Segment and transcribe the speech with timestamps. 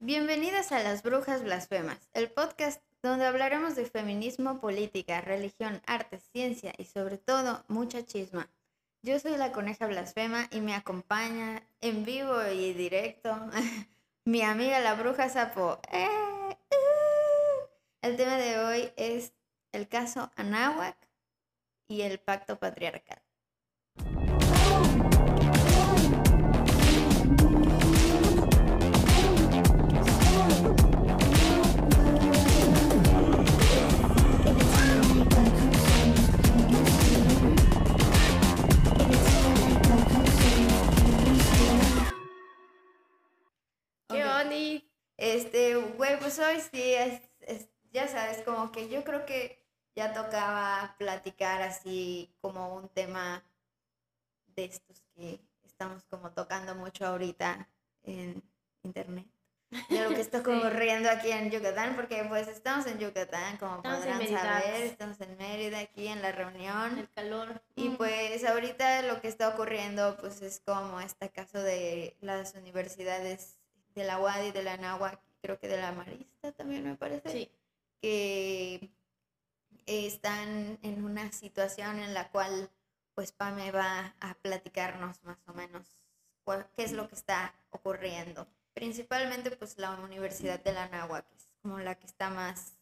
[0.00, 6.72] Bienvenidas a Las Brujas Blasfemas, el podcast donde hablaremos de feminismo, política, religión, arte, ciencia
[6.78, 8.48] y sobre todo mucha chisma.
[9.02, 13.36] Yo soy la coneja blasfema y me acompaña en vivo y directo
[14.24, 15.80] mi amiga la bruja sapo.
[15.90, 16.06] ¡Eh!
[16.06, 17.66] ¡Uh!
[18.00, 19.32] El tema de hoy es
[19.72, 20.96] el caso Anáhuac
[21.88, 23.20] y el pacto patriarcal.
[44.08, 44.30] ¿Qué Ok.
[44.30, 44.84] onda?
[45.16, 50.12] Este, güey, pues hoy sí, es, es- ya sabes, como que yo creo que ya
[50.12, 53.42] tocaba platicar así como un tema
[54.46, 57.68] de estos que estamos como tocando mucho ahorita
[58.04, 58.42] en
[58.82, 59.26] internet.
[59.90, 60.50] De lo que está Sí.
[60.50, 65.36] ocurriendo aquí en Yucatán, porque pues estamos en Yucatán, como Estamos podrán saber, estamos en
[65.36, 66.98] Mérida, aquí en la reunión.
[66.98, 67.60] El calor.
[67.74, 67.96] Y Mm.
[67.96, 73.57] pues ahorita lo que está ocurriendo pues es como este caso de las universidades
[73.98, 77.30] de la UAD y de la Anáhuac, creo que de la Marista también me parece,
[77.30, 77.50] Sí.
[78.00, 78.90] que
[79.86, 82.70] están en una situación en la cual
[83.14, 85.98] pues Pame va a platicarnos más o menos
[86.44, 88.46] cuál- qué es lo que está ocurriendo.
[88.74, 92.74] Principalmente pues la Universidad de la Anáhuac, que es como la que está más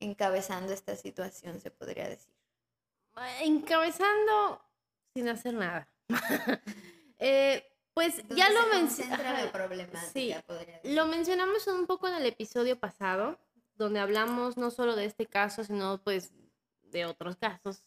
[0.00, 2.32] encabezando esta situación, se podría decir.
[3.40, 4.60] Encabezando
[5.14, 5.88] sin hacer nada.
[7.20, 7.64] Eh,
[7.98, 10.32] pues ya lo problemática, Sí.
[10.84, 13.40] Lo mencionamos un poco en el episodio pasado,
[13.74, 16.32] donde hablamos no solo de este caso, sino pues
[16.82, 17.82] de otros casos.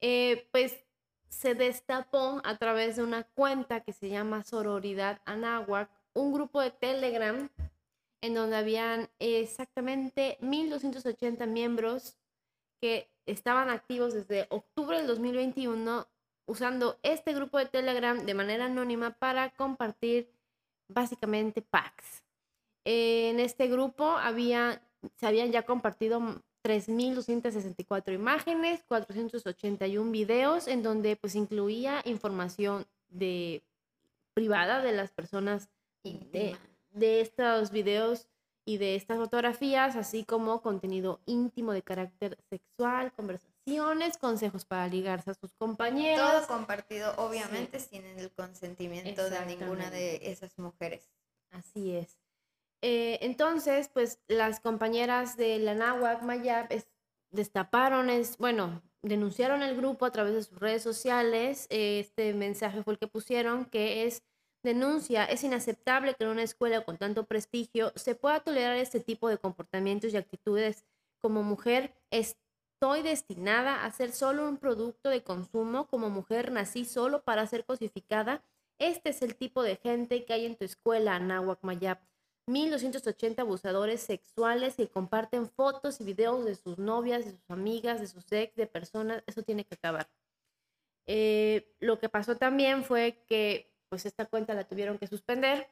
[0.00, 0.76] Eh, pues
[1.28, 6.72] se destapó a través de una cuenta que se llama Sororidad Anáhuac, un grupo de
[6.72, 7.48] Telegram
[8.22, 12.16] en donde habían exactamente 1.280 miembros
[12.80, 16.08] que estaban activos desde octubre del 2021
[16.46, 20.30] usando este grupo de Telegram de manera anónima para compartir
[20.88, 22.22] básicamente packs.
[22.84, 24.80] En este grupo había,
[25.16, 26.20] se habían ya compartido
[26.62, 33.62] 3.264 imágenes, 481 videos, en donde pues incluía información de,
[34.34, 35.68] privada de las personas
[36.04, 36.56] de,
[36.90, 38.28] de estos videos
[38.64, 43.12] y de estas fotografías, así como contenido íntimo de carácter sexual,
[43.76, 46.30] conversaciones, consejos para ligarse a sus compañeros.
[46.30, 51.10] Todo compartido, obviamente, sin el consentimiento de ninguna de esas mujeres.
[51.50, 52.18] Así es.
[52.82, 56.88] Eh, entonces, pues las compañeras de la Náhuac Mayab es-
[57.30, 61.66] destaparon, es, bueno, denunciaron el grupo a través de sus redes sociales.
[61.70, 64.22] Eh, este mensaje fue el que pusieron, que es
[64.62, 69.28] denuncia, es inaceptable que en una escuela con tanto prestigio se pueda tolerar este tipo
[69.28, 70.84] de comportamientos y actitudes.
[71.22, 71.94] Como mujer,
[72.86, 75.88] estoy destinada a ser solo un producto de consumo.
[75.88, 78.42] Como mujer, nací solo para ser cosificada.
[78.78, 81.98] Este es el tipo de gente que hay en tu escuela, Anáhuac Mayab.
[82.46, 88.06] 1280 abusadores sexuales que comparten fotos y videos de sus novias, de sus amigas, de
[88.06, 89.24] sus ex, de personas.
[89.26, 90.08] Eso tiene que acabar.
[91.06, 95.66] Eh, lo que pasó también fue que pues esta cuenta la tuvieron que suspender,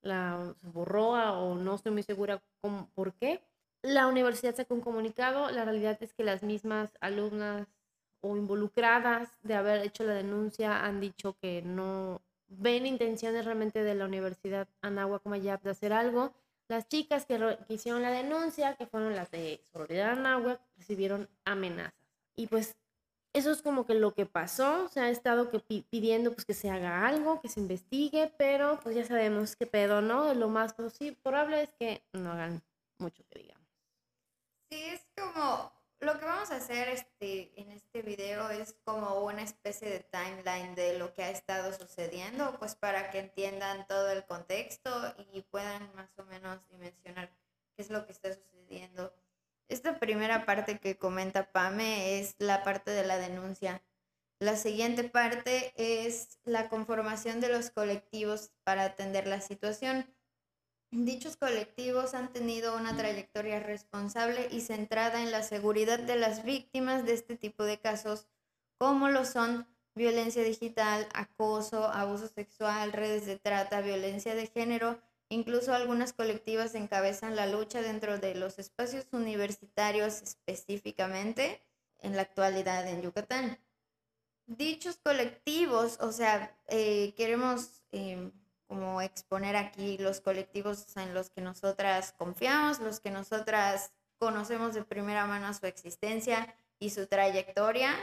[0.00, 3.42] la borró a- o no estoy muy segura cómo- por qué.
[3.84, 7.68] La universidad sacó un comunicado, la realidad es que las mismas alumnas
[8.22, 13.94] o involucradas de haber hecho la denuncia han dicho que no ven intenciones realmente de
[13.94, 16.32] la Universidad Anáhuac Mayab de hacer algo.
[16.68, 21.28] Las chicas que, ro- que hicieron la denuncia, que fueron las de Sororidad Anáhuac, recibieron
[21.44, 21.92] amenazas.
[22.36, 22.76] Y pues
[23.34, 24.88] eso es como que lo que pasó.
[24.88, 25.50] Se ha estado
[25.90, 30.00] pidiendo pues que se haga algo, que se investigue, pero pues ya sabemos qué pedo,
[30.00, 30.32] ¿no?
[30.32, 30.74] Lo más
[31.22, 32.62] probable es que no hagan
[32.98, 33.63] mucho que digamos.
[34.74, 39.88] Es como lo que vamos a hacer este, en este video es como una especie
[39.88, 44.90] de timeline de lo que ha estado sucediendo, pues para que entiendan todo el contexto
[45.32, 47.30] y puedan más o menos dimensionar
[47.76, 49.14] qué es lo que está sucediendo.
[49.68, 53.80] Esta primera parte que comenta Pame es la parte de la denuncia.
[54.40, 60.12] La siguiente parte es la conformación de los colectivos para atender la situación.
[60.96, 67.04] Dichos colectivos han tenido una trayectoria responsable y centrada en la seguridad de las víctimas
[67.04, 68.28] de este tipo de casos,
[68.78, 75.00] como lo son violencia digital, acoso, abuso sexual, redes de trata, violencia de género.
[75.30, 81.60] Incluso algunas colectivas encabezan la lucha dentro de los espacios universitarios específicamente
[81.98, 83.58] en la actualidad en Yucatán.
[84.46, 87.82] Dichos colectivos, o sea, eh, queremos...
[87.90, 88.30] eh,
[88.66, 94.84] como exponer aquí los colectivos en los que nosotras confiamos, los que nosotras conocemos de
[94.84, 97.94] primera mano su existencia y su trayectoria,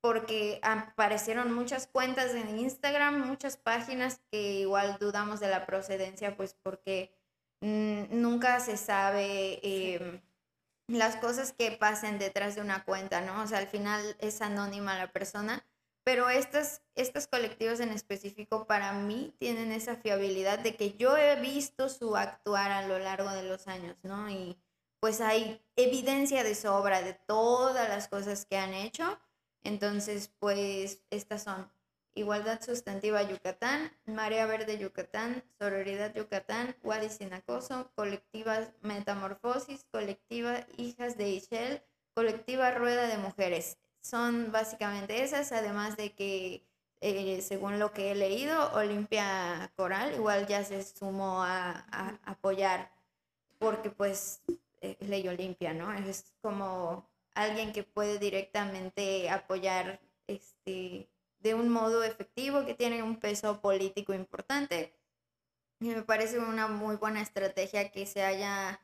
[0.00, 6.54] porque aparecieron muchas cuentas en Instagram, muchas páginas que igual dudamos de la procedencia, pues
[6.62, 7.12] porque
[7.60, 10.20] mm, nunca se sabe em,
[10.88, 13.42] las cosas que pasen detrás de una cuenta, ¿no?
[13.42, 15.64] O sea, al final es anónima la persona,
[16.06, 21.34] pero estos, estos colectivos en específico para mí tienen esa fiabilidad de que yo he
[21.40, 24.30] visto su actuar a lo largo de los años, ¿no?
[24.30, 24.56] Y
[25.00, 29.18] pues hay evidencia de sobra de todas las cosas que han hecho.
[29.64, 31.68] Entonces, pues estas son
[32.14, 41.18] Igualdad Sustantiva Yucatán, Marea Verde Yucatán, Sororidad Yucatán, Wadi Sin Acoso, Colectiva Metamorfosis, Colectiva Hijas
[41.18, 41.82] de Ishel,
[42.14, 43.76] Colectiva Rueda de Mujeres.
[44.08, 46.64] Son básicamente esas, además de que,
[47.00, 52.92] eh, según lo que he leído, Olimpia Coral igual ya se sumó a, a apoyar,
[53.58, 54.42] porque pues
[54.80, 55.92] eh, Ley Olimpia, ¿no?
[55.92, 61.08] Es como alguien que puede directamente apoyar este
[61.40, 64.94] de un modo efectivo, que tiene un peso político importante.
[65.80, 68.80] Y me parece una muy buena estrategia que se haya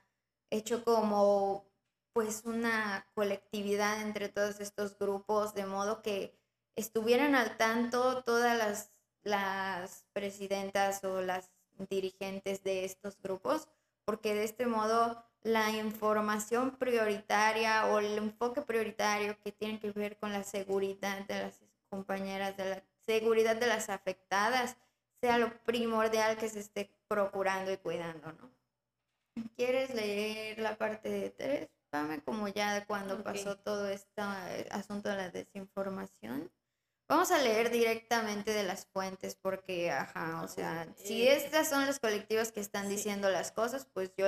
[0.50, 1.64] hecho como
[2.12, 6.34] pues una colectividad entre todos estos grupos, de modo que
[6.76, 8.90] estuvieran al tanto todas las,
[9.22, 11.50] las presidentas o las
[11.90, 13.68] dirigentes de estos grupos,
[14.04, 20.16] porque de este modo la información prioritaria o el enfoque prioritario que tiene que ver
[20.18, 21.60] con la seguridad de las
[21.90, 24.76] compañeras, de la seguridad de las afectadas,
[25.20, 28.50] sea lo primordial que se esté procurando y cuidando, ¿no?
[29.56, 31.68] ¿Quieres leer la parte de tres,
[32.24, 34.22] como ya cuando pasó todo este
[34.70, 36.50] asunto de la desinformación?
[37.08, 41.98] Vamos a leer directamente de las fuentes porque, ajá, o sea, si estas son los
[41.98, 44.26] colectivos que están diciendo las cosas, pues yo,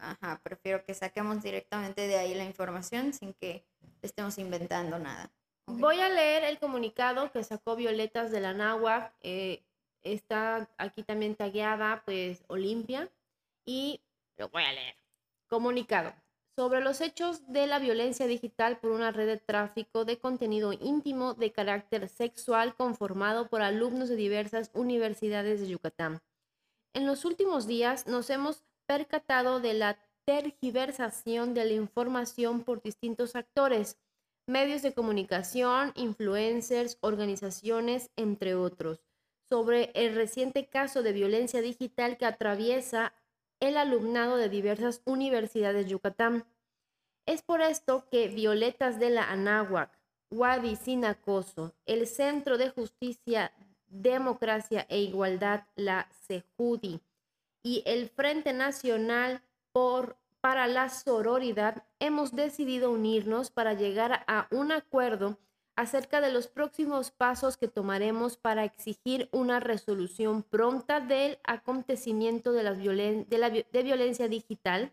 [0.00, 3.64] ajá, prefiero que saquemos directamente de ahí la información sin que
[4.02, 5.30] estemos inventando nada.
[5.66, 9.14] Voy a leer el comunicado que sacó Violetas de la Náhuac.
[9.20, 9.62] Eh,
[10.02, 13.08] está aquí también tagueada, pues, Olimpia.
[13.64, 14.02] Y
[14.36, 14.96] lo voy a leer.
[15.46, 16.12] Comunicado.
[16.56, 21.34] Sobre los hechos de la violencia digital por una red de tráfico de contenido íntimo
[21.34, 26.22] de carácter sexual conformado por alumnos de diversas universidades de Yucatán.
[26.92, 33.34] En los últimos días nos hemos percatado de la tergiversación de la información por distintos
[33.34, 33.98] actores
[34.46, 39.00] medios de comunicación, influencers, organizaciones, entre otros,
[39.48, 43.14] sobre el reciente caso de violencia digital que atraviesa
[43.60, 46.44] el alumnado de diversas universidades de Yucatán.
[47.26, 49.90] Es por esto que Violetas de la Anáhuac,
[50.30, 51.04] Wadi Sin
[51.86, 53.52] el Centro de Justicia,
[53.86, 57.00] Democracia e Igualdad, la CEJUDI,
[57.62, 59.42] y el Frente Nacional
[59.72, 65.38] por para la sororidad, hemos decidido unirnos para llegar a un acuerdo
[65.76, 72.62] acerca de los próximos pasos que tomaremos para exigir una resolución pronta del acontecimiento de,
[72.62, 74.92] la de violencia digital,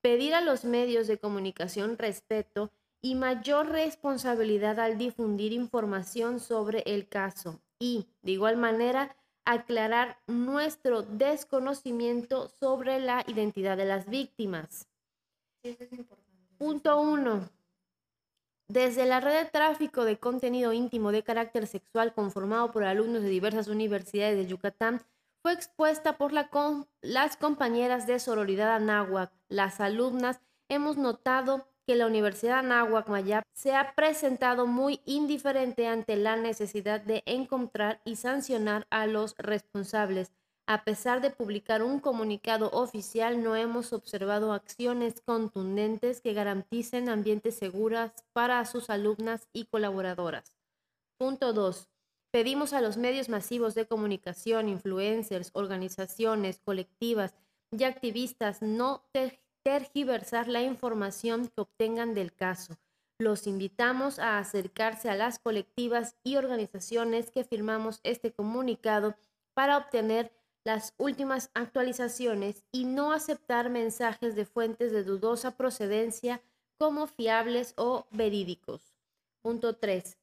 [0.00, 2.70] pedir a los medios de comunicación respeto
[3.00, 11.02] y mayor responsabilidad al difundir información sobre el caso y, de igual manera, aclarar nuestro
[11.02, 14.88] desconocimiento sobre la identidad de las víctimas.
[16.58, 17.57] Punto 1.
[18.70, 23.30] Desde la red de tráfico de contenido íntimo de carácter sexual conformado por alumnos de
[23.30, 25.00] diversas universidades de Yucatán,
[25.40, 29.32] fue expuesta por las compañeras de sororidad Anáhuac.
[29.48, 36.16] Las alumnas hemos notado que la Universidad Anáhuac Mayap se ha presentado muy indiferente ante
[36.16, 40.30] la necesidad de encontrar y sancionar a los responsables.
[40.70, 47.56] A pesar de publicar un comunicado oficial, no hemos observado acciones contundentes que garanticen ambientes
[47.56, 50.58] seguros para sus alumnas y colaboradoras.
[51.16, 51.88] Punto 2.
[52.30, 57.34] Pedimos a los medios masivos de comunicación, influencers, organizaciones, colectivas
[57.70, 59.08] y activistas no
[59.62, 62.76] tergiversar la información que obtengan del caso.
[63.18, 69.16] Los invitamos a acercarse a las colectivas y organizaciones que firmamos este comunicado
[69.54, 70.37] para obtener
[70.68, 76.42] las últimas actualizaciones y no aceptar mensajes de fuentes de dudosa procedencia
[76.76, 78.94] como fiables o verídicos.
[79.40, 80.18] Punto 3.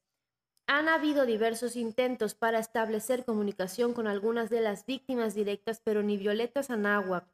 [0.68, 6.16] Han habido diversos intentos para establecer comunicación con algunas de las víctimas directas, pero ni
[6.16, 7.28] Violeta Sanagua,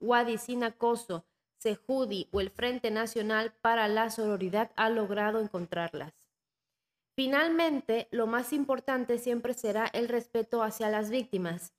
[0.00, 1.24] Wadi Sin Acoso,
[1.58, 6.12] Sejudi o el Frente Nacional para la Sororidad ha logrado encontrarlas.
[7.16, 11.72] Finalmente, lo más importante siempre será el respeto hacia las víctimas.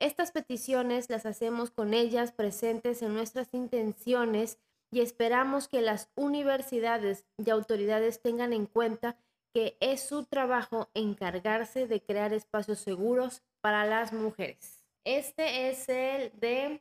[0.00, 4.58] Estas peticiones las hacemos con ellas presentes en nuestras intenciones
[4.90, 9.18] y esperamos que las universidades y autoridades tengan en cuenta
[9.52, 14.86] que es su trabajo encargarse de crear espacios seguros para las mujeres.
[15.04, 16.80] Este es el de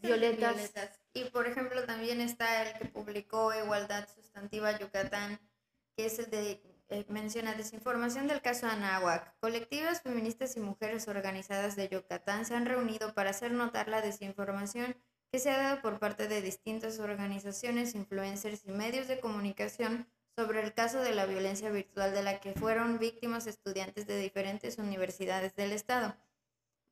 [0.00, 1.00] Violetas.
[1.12, 5.40] Y por ejemplo también está el que publicó Igualdad Sustantiva Yucatán,
[5.96, 9.38] que es el de eh, menciona desinformación del caso Anáhuac.
[9.38, 14.96] Colectivas feministas y mujeres organizadas de Yucatán se han reunido para hacer notar la desinformación
[15.30, 20.62] que se ha dado por parte de distintas organizaciones, influencers y medios de comunicación sobre
[20.62, 25.54] el caso de la violencia virtual de la que fueron víctimas estudiantes de diferentes universidades
[25.54, 26.16] del Estado.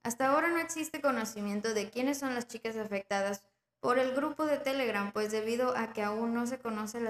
[0.05, 3.43] Hasta ahora no existe conocimiento de quiénes son las chicas afectadas
[3.81, 7.01] por el grupo de Telegram, pues debido a que aún no se conoce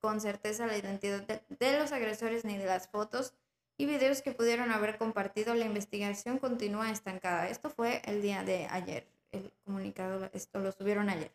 [0.00, 3.34] con certeza la identidad de, los agresores ni de las fotos
[3.76, 7.48] y videos que pudieron haber compartido, la investigación continúa estancada.
[7.48, 11.32] Esto fue el día de ayer, el comunicado, esto lo subieron ayer.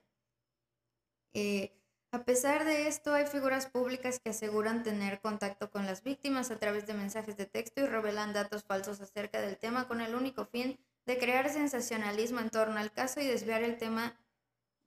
[1.33, 1.71] Eh,
[2.11, 6.57] a pesar de esto, hay figuras públicas que aseguran tener contacto con las víctimas a
[6.57, 10.45] través de mensajes de texto y revelan datos falsos acerca del tema con el único
[10.45, 14.15] fin de crear sensacionalismo en torno al caso y desviar el tema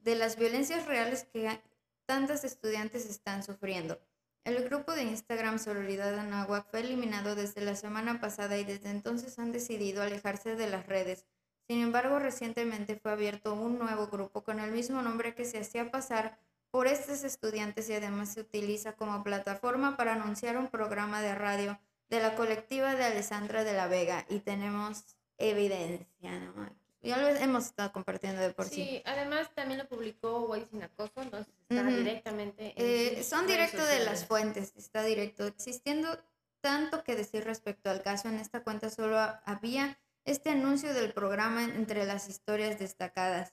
[0.02, 1.60] de las violencias reales que
[2.06, 4.00] tantas estudiantes están sufriendo.
[4.44, 9.38] El grupo de Instagram Sororidad Anáhuac fue eliminado desde la semana pasada y desde entonces
[9.38, 11.26] han decidido alejarse de las redes.
[11.68, 15.92] Sin embargo, recientemente fue abierto un nuevo grupo con el mismo nombre que se hacía
[15.92, 16.38] pasar
[16.72, 21.78] por estos estudiantes y además se utiliza como plataforma para anunciar un programa de radio
[22.08, 25.04] de la colectiva de Alessandra de la Vega y tenemos
[25.38, 26.81] evidencia, ¿no?
[27.02, 28.74] Ya lo hemos estado compartiendo de por sí.
[28.74, 32.74] Sí, además también lo publicó Guay Sin Acoso, entonces está directamente.
[32.76, 35.46] Eh, son directo de las fuentes, está directo.
[35.46, 36.16] Existiendo
[36.60, 41.64] tanto que decir respecto al caso, en esta cuenta solo había este anuncio del programa
[41.64, 43.52] entre las historias destacadas,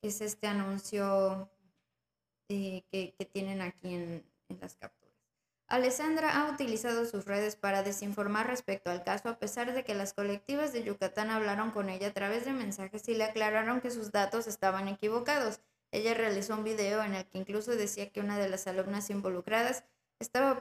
[0.00, 1.50] que es este anuncio
[2.48, 4.99] eh, que, que, tienen aquí en, en las capturas.
[5.70, 10.12] Alessandra ha utilizado sus redes para desinformar respecto al caso a pesar de que las
[10.12, 14.10] colectivas de Yucatán hablaron con ella a través de mensajes y le aclararon que sus
[14.10, 15.60] datos estaban equivocados.
[15.92, 19.84] Ella realizó un video en el que incluso decía que una de las alumnas involucradas
[20.18, 20.60] estaba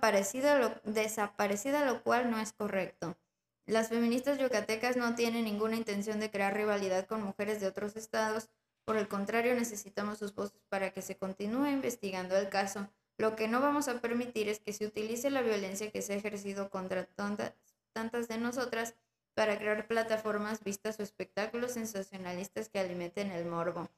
[0.83, 3.17] desaparecida, lo cual no es correcto.
[3.65, 8.51] Las feministas yucatecas no tienen ninguna intención de crear rivalidad con mujeres de otros estados,
[8.85, 12.89] por el contrario necesitamos sus voces para que se continúe investigando el caso.
[13.19, 16.15] Lo que no vamos a permitir es que se utilice la violencia que se ha
[16.15, 18.95] ejercido contra tantas de nosotras
[19.33, 23.89] para crear plataformas, vistas o espectáculos sensacionalistas que alimenten el morbo.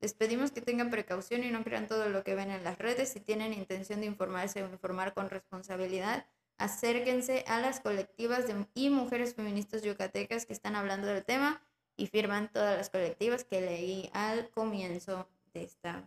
[0.00, 3.08] Les pedimos que tengan precaución y no crean todo lo que ven en las redes.
[3.08, 6.26] Si tienen intención de informarse o informar con responsabilidad,
[6.58, 11.62] acérquense a las colectivas y mujeres feministas yucatecas que están hablando del tema
[11.96, 16.06] y firman todas las colectivas que leí al comienzo de esta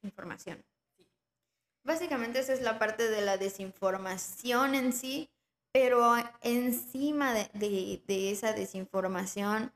[0.00, 0.64] información.
[1.84, 5.28] Básicamente esa es la parte de la desinformación en sí,
[5.70, 9.72] pero encima de, esa desinformación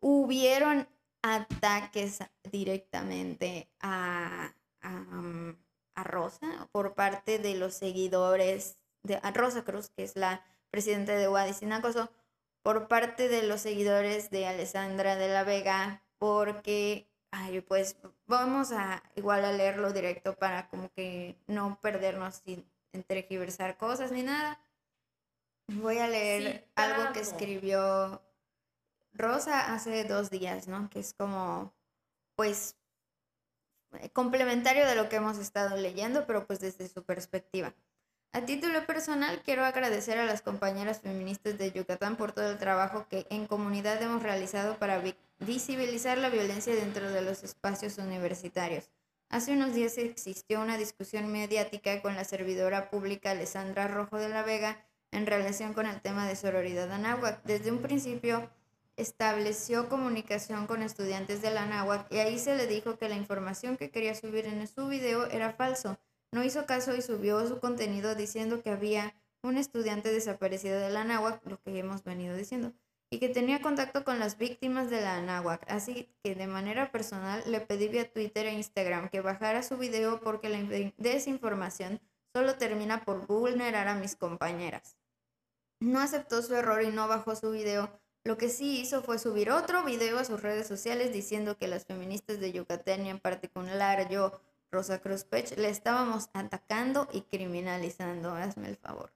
[0.00, 0.88] hubieron
[1.22, 2.18] ataques
[2.50, 4.52] directamente a,
[4.82, 11.52] a, Rosa por parte de los seguidores de Rosa Cruz, que es la presidenta de
[11.52, 12.10] Sinacoso,
[12.62, 17.96] por parte de los seguidores de Alessandra de la Vega, porque Ay, pues
[18.32, 22.64] vamos a igual a leerlo directo para como que no perdernos sin
[23.06, 24.58] tergiversar cosas ni nada.
[25.68, 28.22] Voy a leer algo que escribió
[29.12, 30.88] Rosa hace dos días, ¿no?
[30.90, 31.72] Que es como,
[32.34, 32.76] pues,
[34.12, 37.74] complementario de lo que hemos estado leyendo, pero pues desde su perspectiva.
[38.32, 43.06] A título personal, quiero agradecer a las compañeras feministas de Yucatán por todo el trabajo
[43.10, 44.98] que en comunidad hemos realizado para
[45.46, 48.90] visibilizar la violencia dentro de los espacios universitarios.
[49.28, 54.42] Hace unos días existió una discusión mediática con la servidora pública Alessandra Rojo de la
[54.42, 57.42] Vega en relación con el tema de sororidad anáhuac.
[57.44, 58.50] Desde un principio
[58.96, 63.76] estableció comunicación con estudiantes de la anáhuac y ahí se le dijo que la información
[63.76, 65.98] que quería subir en su video era falso
[66.30, 71.02] no hizo caso y subió su contenido diciendo que había un estudiante desaparecido de la
[71.02, 72.72] Anáhuac, lo que hemos venido diciendo,
[73.12, 75.70] y que tenía contacto con las víctimas de la Anáhuac.
[75.70, 80.20] Así que de manera personal le pedí vía Twitter e Instagram que bajara su video
[80.20, 82.00] porque la desinformación
[82.32, 84.96] solo termina por vulnerar a mis compañeras.
[85.78, 87.90] No aceptó su error y no bajó su video.
[88.24, 91.84] Lo que sí hizo fue subir otro video a sus redes sociales diciendo que las
[91.84, 94.40] feministas de Yucatán y en particular yo
[94.70, 98.32] Rosa Cruz Pech, le estábamos atacando y criminalizando.
[98.32, 99.12] Hazme el favor.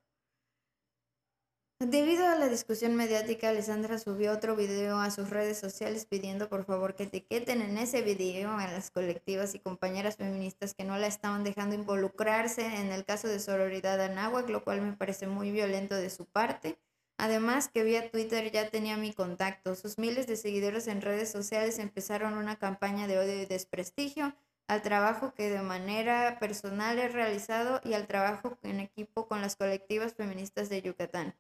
[1.79, 6.65] Debido a la discusión mediática, Alessandra subió otro video a sus redes sociales pidiendo por
[6.65, 11.07] favor que etiqueten en ese video a las colectivas y compañeras feministas que no la
[11.07, 15.95] estaban dejando involucrarse en el caso de sororidad anáhuac, lo cual me parece muy violento
[15.95, 16.79] de su parte.
[17.19, 19.75] Además que vía Twitter ya tenía mi contacto.
[19.75, 24.35] Sus miles de seguidores en redes sociales empezaron una campaña de odio y desprestigio
[24.67, 29.57] al trabajo que de manera personal he realizado y al trabajo en equipo con las
[29.57, 31.35] colectivas feministas de Yucatán.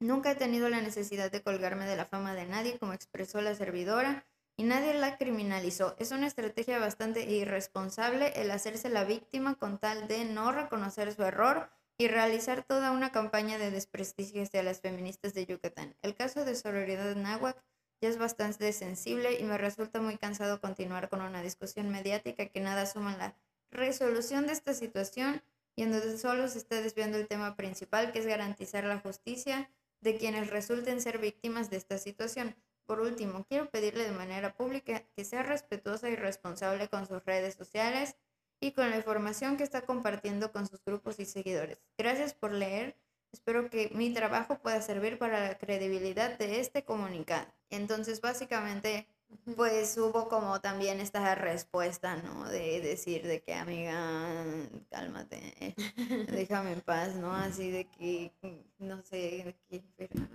[0.00, 3.54] Nunca he tenido la necesidad de colgarme de la fama de nadie, como expresó la
[3.54, 4.24] servidora,
[4.56, 5.94] y nadie la criminalizó.
[5.98, 11.22] Es una estrategia bastante irresponsable el hacerse la víctima con tal de no reconocer su
[11.22, 15.94] error y realizar toda una campaña de desprestigio hacia las feministas de Yucatán.
[16.00, 17.62] El caso de sororidad náhuac
[18.00, 22.60] ya es bastante sensible y me resulta muy cansado continuar con una discusión mediática que
[22.60, 23.34] nada suma la
[23.70, 25.42] resolución de esta situación
[25.76, 29.70] y en donde solo se está desviando el tema principal, que es garantizar la justicia
[30.00, 32.56] de quienes resulten ser víctimas de esta situación.
[32.86, 37.54] Por último, quiero pedirle de manera pública que sea respetuosa y responsable con sus redes
[37.54, 38.16] sociales
[38.60, 41.78] y con la información que está compartiendo con sus grupos y seguidores.
[41.96, 42.96] Gracias por leer.
[43.32, 47.46] Espero que mi trabajo pueda servir para la credibilidad de este comunicado.
[47.70, 49.06] Entonces, básicamente,
[49.56, 52.48] pues hubo como también esta respuesta, ¿no?
[52.48, 54.44] De decir de que, amiga,
[54.90, 55.74] cálmate,
[56.30, 57.34] déjame en paz, ¿no?
[57.34, 58.32] Así de que,
[58.78, 59.56] no sé,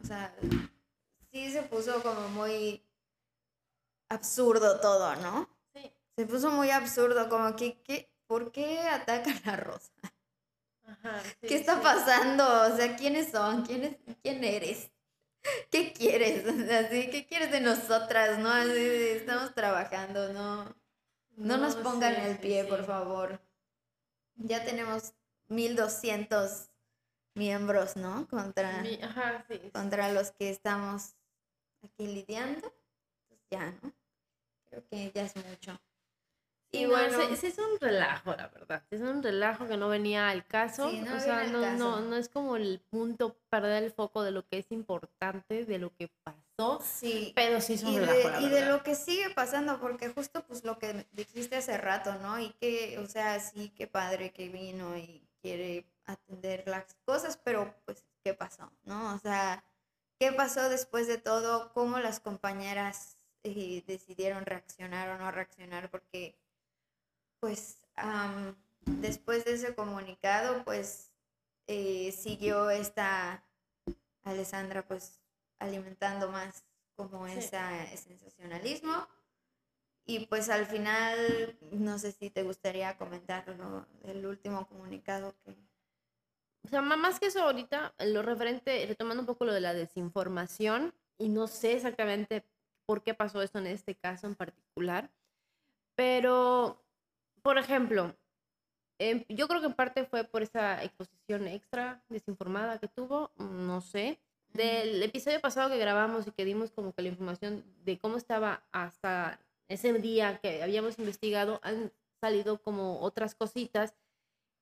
[0.04, 0.36] o sea,
[1.32, 2.84] sí se puso como muy
[4.10, 5.50] absurdo todo, ¿no?
[5.74, 5.92] Sí.
[6.18, 8.10] Se puso muy absurdo, como que, ¿qué?
[8.28, 9.92] ¿por qué atacan a Rosa?
[10.88, 12.44] Ajá, ¿Qué está pasando?
[12.74, 13.66] O sea, ¿quiénes son?
[13.66, 14.92] ¿Quién, ¿Quién eres?
[15.72, 16.46] ¿qué quieres?
[16.72, 18.40] Así, ¿qué quieres de nosotras?
[18.40, 18.56] ¿No?
[18.58, 20.76] estamos trabajando, no.
[21.38, 23.42] No, nos pongan el pie, por favor.
[24.36, 25.14] Ya tenemos
[25.48, 26.70] 1200
[27.34, 28.26] miembros, ¿no?
[28.30, 28.84] Contra,
[29.74, 31.16] contra los que estamos
[31.84, 32.74] aquí lidiando.
[33.28, 33.92] Pues ya, ¿no?
[34.70, 35.78] Creo que ya es mucho.
[36.76, 38.84] Y bueno, ese, es un relajo, la verdad.
[38.92, 40.88] Es un relajo que no venía al caso.
[40.88, 44.60] o sea, no, no, no es como el punto perder el foco de lo que
[44.60, 46.82] es importante, de lo que pasó.
[46.84, 47.34] Sí.
[47.36, 48.42] Pero sí es un relajo.
[48.42, 52.40] y de lo que sigue pasando, porque justo pues lo que dijiste hace rato, ¿no?
[52.40, 57.74] Y que, o sea, sí, qué padre que vino y quiere atender las cosas, pero
[57.86, 58.72] pues, ¿qué pasó?
[58.84, 59.16] ¿No?
[59.16, 59.64] O sea,
[60.20, 61.72] ¿qué pasó después de todo?
[61.74, 65.90] ¿Cómo las compañeras eh, decidieron reaccionar o no reaccionar?
[65.90, 66.36] Porque
[67.46, 67.78] pues
[68.88, 71.12] después de ese comunicado, pues
[71.68, 73.44] eh, siguió esta
[74.24, 75.20] Alessandra pues
[75.60, 77.60] alimentando más como ese
[77.98, 79.08] sensacionalismo.
[80.08, 83.46] Y pues al final, no sé si te gustaría comentar
[84.02, 85.56] el último comunicado que...
[86.64, 90.96] O sea, más que eso ahorita, lo referente, retomando un poco lo de la desinformación,
[91.20, 92.44] y no sé exactamente
[92.88, 95.12] por qué pasó esto en este caso en particular,
[95.96, 96.85] pero
[97.46, 98.18] por ejemplo,
[98.98, 103.82] em, yo creo que en parte fue por esa exposición extra desinformada que tuvo, no
[103.82, 104.20] sé.
[104.50, 108.64] Del episodio pasado que grabamos y que dimos como que la información de cómo estaba
[108.72, 113.94] hasta ese día que habíamos investigado, han salido como otras cositas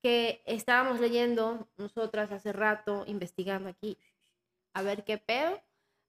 [0.02, 3.96] que estábamos leyendo nosotras hace rato, investigando aquí,
[4.74, 5.58] a ver qué pedo,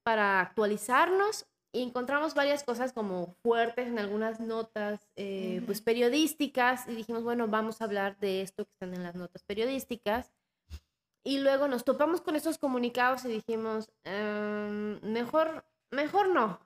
[0.03, 6.95] para actualizarnos y encontramos varias cosas como fuertes en algunas notas eh, pues periodísticas y
[6.95, 10.31] dijimos, bueno, vamos a hablar de esto que están en las notas periodísticas.
[11.21, 16.61] Y luego nos topamos con esos comunicados y dijimos, em, mejor, mejor no.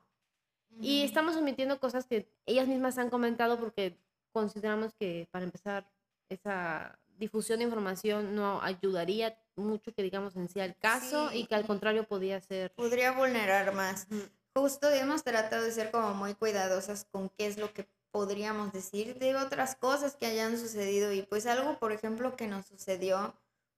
[0.79, 3.97] Y estamos omitiendo cosas que ellas mismas han comentado porque
[4.31, 5.89] consideramos que para empezar
[6.29, 11.55] esa difusión de información no ayudaría mucho que digamos en sí al caso y que
[11.55, 12.71] al contrario podría ser...
[12.75, 14.07] Podría vulnerar más
[14.55, 19.17] justo hemos tratado de ser como muy cuidadosas con qué es lo que podríamos decir
[19.19, 21.11] de otras cosas que hayan sucedido.
[21.11, 23.33] Y pues algo, por ejemplo, que nos sucedió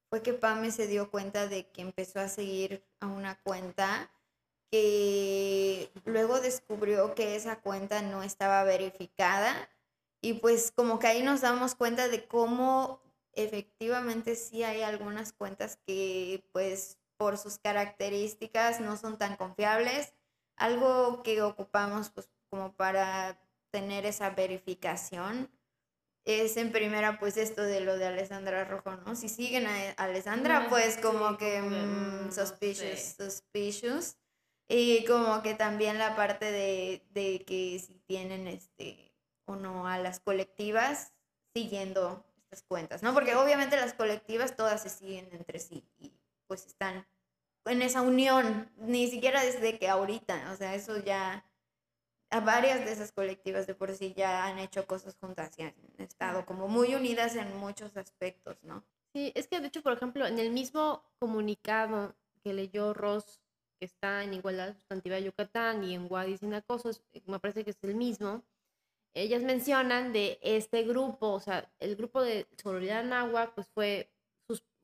[0.10, 4.12] fue que Pame se dio cuenta de que empezó a seguir a una cuenta
[4.72, 9.70] que luego descubrió que esa cuenta no estaba verificada.
[10.22, 13.02] Y pues como que ahí nos damos cuenta de cómo
[13.34, 20.14] efectivamente sí hay algunas cuentas que pues por sus características no son tan confiables
[20.62, 25.50] algo que ocupamos pues como para tener esa verificación
[26.24, 29.16] es en primera pues esto de lo de Alessandra Rojo, ¿no?
[29.16, 34.18] Si siguen a Alessandra pues como que mm, suspicious, suspicious.
[34.68, 39.12] Y como que también la parte de, de, que si tienen este
[39.46, 41.12] o no a las colectivas
[41.54, 43.14] siguiendo estas cuentas, ¿no?
[43.14, 46.14] Porque obviamente las colectivas todas se siguen entre sí y
[46.48, 47.06] pues están
[47.66, 51.46] en esa unión, ni siquiera desde que ahorita, o sea, eso ya,
[52.30, 55.76] a varias de esas colectivas de por sí ya han hecho cosas juntas y han
[55.98, 58.84] estado como muy unidas en muchos aspectos, ¿no?
[59.14, 63.42] Sí, es que de hecho, por ejemplo, en el mismo comunicado que leyó Ross,
[63.80, 67.64] que está en Igualdad Sustantiva de Yucatán y en Guadis sin acosos, eh, me parece
[67.64, 68.44] que es el mismo,
[69.14, 74.10] ellas mencionan de este grupo, o sea, el grupo de Solidaridad Náhuac, pues fue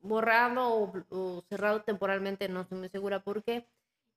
[0.00, 3.66] borrado o, cerrado temporalmente, no estoy muy segura por qué.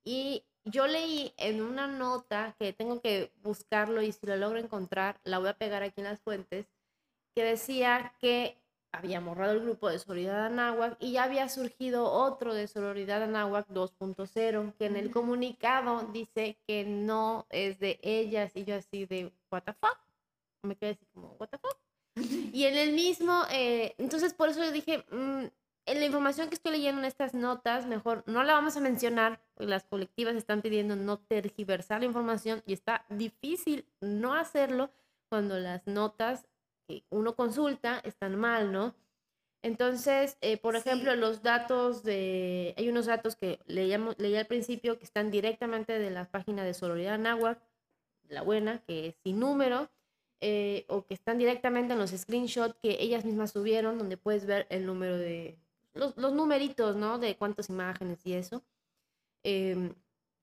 [0.04, 5.20] Y yo leí en una nota que tengo que buscarlo y si lo logro encontrar,
[5.24, 6.66] la voy a pegar aquí en las fuentes,
[7.34, 12.52] que decía que había borrado el grupo de Solidaridad Anáhuac y ya había surgido otro
[12.52, 18.64] de Solidaridad Anáhuac 2.0, que en el comunicado dice que no es de ellas y
[18.64, 19.98] yo así de, ¿what the fuck?
[20.62, 21.76] Me quedé así como, ¿what the fuck?
[22.52, 25.46] Y en el mismo, eh, entonces por eso yo dije, mm,
[25.86, 29.70] la información que estoy leyendo en estas notas, mejor no la vamos a mencionar, porque
[29.70, 34.90] las colectivas están pidiendo no tergiversar la información y está difícil no hacerlo
[35.28, 36.46] cuando las notas
[36.86, 38.94] que uno consulta están mal, ¿no?
[39.62, 44.98] Entonces, eh, por ejemplo, los datos de, hay unos datos que leíamos, leí al principio
[44.98, 47.60] que están directamente de la página de Solidaridad Náhuac,
[48.28, 49.88] la buena, que es sin número,
[50.40, 54.66] eh, o que están directamente en los screenshots que ellas mismas subieron, donde puedes ver
[54.68, 55.61] el número de,
[55.94, 57.18] los, los numeritos, ¿no?
[57.18, 58.62] De cuántas imágenes y eso.
[59.44, 59.94] Em,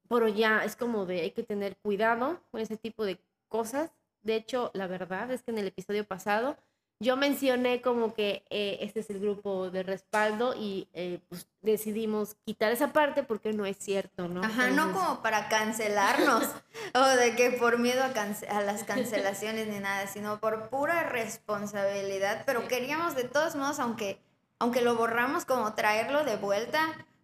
[0.09, 4.35] pero ya es como de hay que tener cuidado con ese tipo de cosas de
[4.35, 6.57] hecho, la verdad es que en el episodio pasado
[7.01, 12.35] yo mencioné como que eh, este es el grupo de respaldo y eh, pues decidimos
[12.45, 14.43] quitar esa parte porque no es cierto, ¿no?
[14.43, 16.43] Ajá, no como para cancelarnos
[16.93, 22.43] o de que por miedo a, a, las cancelaciones ni nada, sino por pura responsabilidad,
[22.45, 24.19] pero queríamos de todos modos, aunque,
[24.59, 26.79] aunque lo borramos, como traerlo de vuelta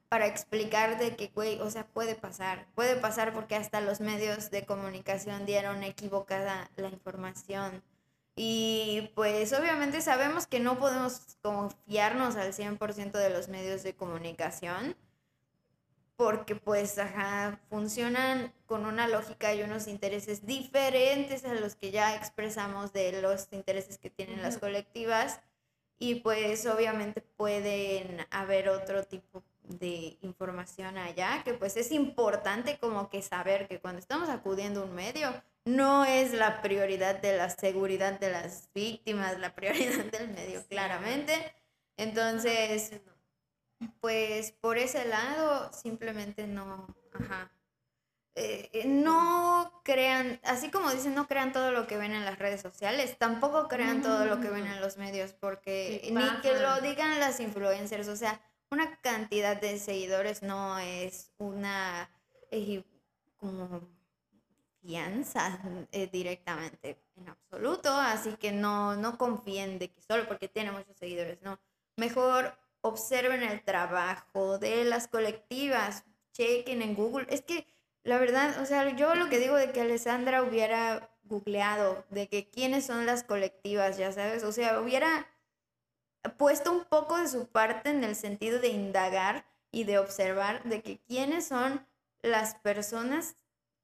[0.10, 4.52] para explicar de que, güey, o sea, puede pasar, puede pasar porque hasta los medios
[4.52, 7.84] de comunicación dieron equivocada la información.
[8.36, 14.96] Y pues obviamente sabemos que no podemos confiarnos al 100% de los medios de comunicación,
[16.18, 22.16] porque pues, ajá, funcionan con una lógica y unos intereses diferentes a los que ya
[22.16, 25.42] expresamos de los intereses que tienen las colectivas.
[25.98, 33.10] Y pues obviamente pueden haber otro tipo de información allá, que pues es importante como
[33.10, 35.30] que saber que cuando estamos acudiendo a un medio,
[35.66, 41.54] no es la prioridad de la seguridad de las víctimas, la prioridad del medio, claramente.
[41.98, 42.92] Entonces,
[44.00, 47.52] pues por ese lado, simplemente no, ajá.
[48.38, 52.38] Eh, eh, no crean, así como dicen, no crean todo lo que ven en las
[52.38, 56.82] redes sociales, tampoco crean todo lo que ven en los medios, porque ni que lo
[56.82, 62.10] digan las influencers, o sea, una cantidad de seguidores no es una
[62.52, 62.84] eh,
[63.38, 63.88] como
[64.82, 65.60] fianza
[65.92, 70.98] eh, directamente en absoluto, así que no, no confíen de que solo porque tiene muchos
[70.98, 71.58] seguidores, no.
[71.96, 77.26] Mejor observen el trabajo de las colectivas, chequen en Google.
[77.30, 77.66] Es que
[78.06, 82.50] la verdad, o sea, yo lo que digo de que Alessandra hubiera googleado de que
[82.50, 85.28] quiénes son las colectivas, ya sabes, o sea, hubiera
[86.38, 90.84] puesto un poco de su parte en el sentido de indagar y de observar de
[90.84, 91.86] que quiénes son
[92.22, 93.38] las personas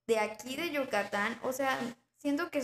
[0.07, 1.39] de aquí de Yucatán.
[1.43, 1.79] O sea,
[2.17, 2.63] siento que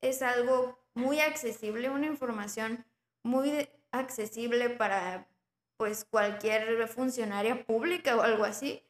[0.00, 2.86] es, algo muy accesible, una información
[3.22, 5.28] muy accesible para
[5.76, 8.82] pues cualquier funcionaria pública o algo así.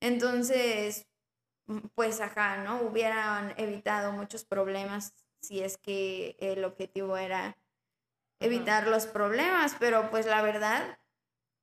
[0.00, 1.06] Entonces,
[1.94, 2.82] pues ajá, ¿no?
[2.82, 7.56] Hubieran evitado muchos problemas si es que el objetivo era
[8.40, 10.98] evitar los problemas, pero pues la verdad,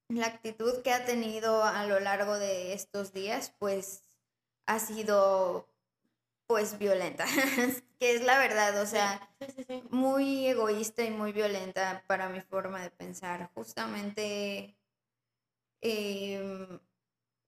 [0.10, 4.04] la actitud que ha tenido a lo largo de estos días, pues
[4.66, 5.68] ha sido
[6.48, 7.26] pues violenta,
[8.00, 9.30] que es la verdad, o sea,
[9.90, 13.50] muy egoísta y muy violenta para mi forma de pensar.
[13.54, 14.76] Justamente
[15.82, 16.80] em,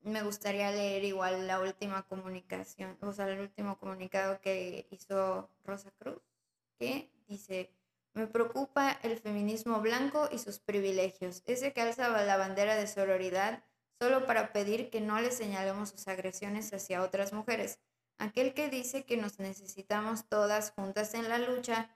[0.03, 5.91] me gustaría leer igual la última comunicación, o sea, el último comunicado que hizo Rosa
[5.97, 6.21] Cruz,
[6.77, 7.71] que dice,
[8.13, 13.63] me preocupa el feminismo blanco y sus privilegios, ese que alza la bandera de sororidad
[13.99, 17.79] solo para pedir que no le señalemos sus agresiones hacia otras mujeres,
[18.17, 21.95] aquel que dice que nos necesitamos todas juntas en la lucha,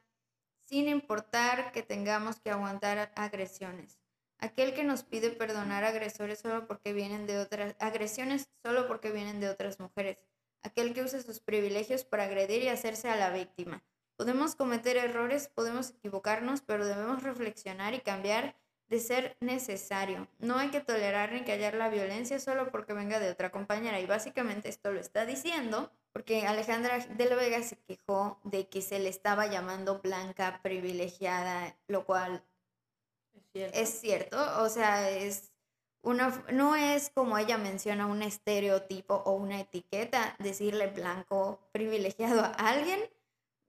[0.63, 3.99] sin importar que tengamos que aguantar agresiones,
[4.39, 9.39] aquel que nos pide perdonar agresores solo porque vienen de otras agresiones solo porque vienen
[9.39, 10.17] de otras mujeres,
[10.61, 13.83] aquel que usa sus privilegios para agredir y hacerse a la víctima
[14.17, 18.55] Podemos cometer errores, podemos equivocarnos, pero debemos reflexionar y cambiar
[18.89, 20.27] de ser necesario.
[20.39, 23.99] No hay que tolerar ni callar la violencia solo porque venga de otra compañera.
[23.99, 28.81] Y básicamente esto lo está diciendo porque Alejandra de la Vega se quejó de que
[28.81, 32.43] se le estaba llamando blanca privilegiada, lo cual
[33.53, 34.37] es cierto.
[34.61, 35.51] O sea, es
[36.01, 42.51] una, no es como ella menciona un estereotipo o una etiqueta, decirle blanco privilegiado a
[42.51, 42.99] alguien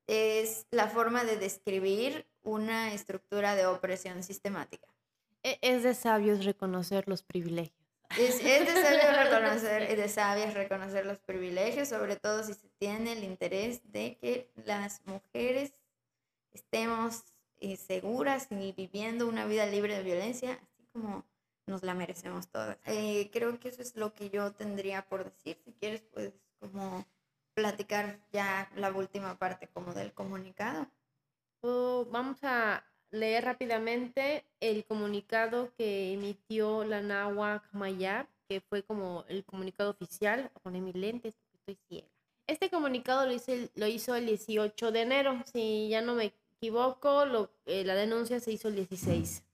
[0.09, 4.89] es la forma de describir una estructura de opresión sistemática.
[5.43, 7.77] E, es de sabios reconocer los privilegios.
[8.19, 13.23] Es, de sabios reconocer, de sabias reconocer los privilegios, sobre todo si se tiene el
[13.23, 15.75] interés de que las mujeres
[16.55, 17.23] estemos
[17.61, 21.25] eh, seguras y viviendo una vida libre de violencia, así como
[21.67, 22.79] nos la merecemos todas.
[22.87, 25.59] Eh, creo que eso es lo que yo tendría por decir.
[25.65, 27.07] Si quieres, pues como
[27.55, 30.87] platicar ya la última parte como del comunicado.
[31.61, 39.25] Oh, vamos a leer rápidamente el comunicado que emitió la Nahuac Mayab, que fue como
[39.29, 40.51] el comunicado oficial.
[40.63, 42.09] Voy mis lentes porque estoy ciega.
[42.47, 45.43] Este comunicado lo hizo, el, lo hizo el 18 de enero.
[45.53, 49.45] Si ya no me equivoco, eh, la denuncia se hizo el 16.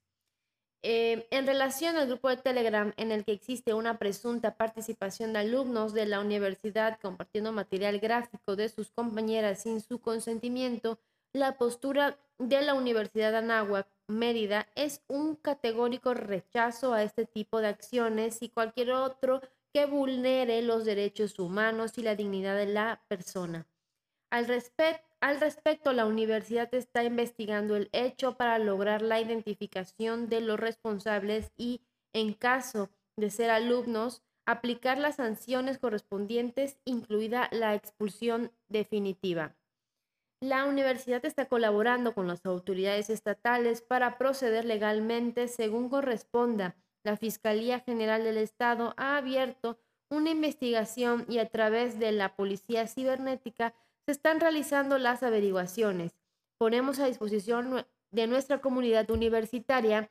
[0.86, 5.38] Eh, en relación al grupo de Telegram en el que existe una presunta participación de
[5.38, 10.98] alumnos de la universidad compartiendo material gráfico de sus compañeras sin su consentimiento,
[11.32, 17.68] la postura de la Universidad Anáhuac Mérida es un categórico rechazo a este tipo de
[17.68, 19.40] acciones y cualquier otro
[19.72, 23.66] que vulnere los derechos humanos y la dignidad de la persona.
[24.34, 24.46] Al,
[25.38, 31.82] respecto, la universidad está investigando el hecho para lograr la identificación de los responsables y,
[32.12, 39.54] en caso de ser alumnos, aplicar las sanciones correspondientes, incluida la expulsión definitiva.
[40.40, 46.74] La universidad está colaborando con las autoridades estatales para proceder legalmente según corresponda.
[47.04, 49.78] La Fiscalía General del Estado ha abierto
[50.10, 53.74] una investigación y a través de la Policía Cibernética
[54.06, 56.16] se están realizando las averiguaciones.
[56.58, 60.10] Ponemos a disposición de nuestra comunidad universitaria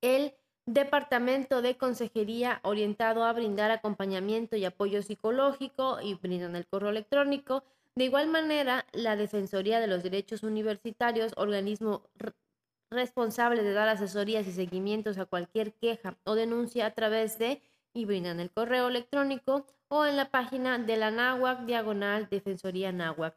[0.00, 0.34] el
[0.66, 7.64] Departamento de Consejería orientado a brindar acompañamiento y apoyo psicológico y brindan el correo electrónico.
[7.96, 12.08] De igual manera, la Defensoría de los Derechos Universitarios, organismo
[12.90, 18.04] responsable de dar asesorías y seguimientos a cualquier queja o denuncia a través de y
[18.04, 23.36] brindan el correo electrónico o en la página de la NAWAC diagonal Defensoría NAWAC.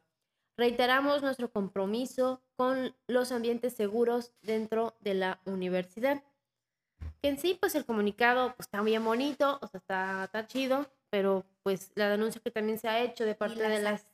[0.55, 6.23] Reiteramos nuestro compromiso con los ambientes seguros dentro de la universidad.
[7.21, 10.85] Que en sí, pues el comunicado pues, está bien bonito, o sea, está, está chido,
[11.09, 14.05] pero pues la denuncia que también se ha hecho de parte de las...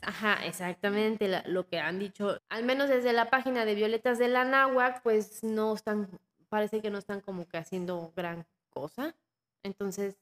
[0.00, 4.44] Ajá, exactamente, lo que han dicho, al menos desde la página de Violetas de la
[4.44, 6.08] Náhuac, pues no están,
[6.48, 9.14] parece que no están como que haciendo gran cosa.
[9.62, 10.16] Entonces,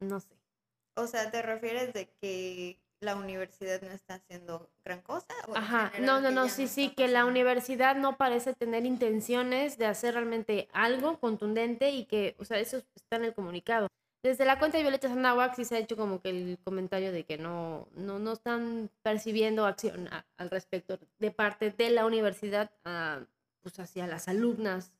[0.00, 0.43] no sé.
[0.96, 5.26] O sea, ¿te refieres de que la universidad no está haciendo gran cosa?
[5.54, 10.14] Ajá, no, no, no, sí, sí, que la universidad no parece tener intenciones de hacer
[10.14, 13.88] realmente algo contundente y que, o sea, eso está en el comunicado.
[14.22, 17.24] Desde la cuenta de Violeta Sanahuac sí se ha hecho como que el comentario de
[17.24, 22.70] que no, no, no están percibiendo acción al respecto de parte de la universidad
[23.60, 24.92] pues hacia las alumnas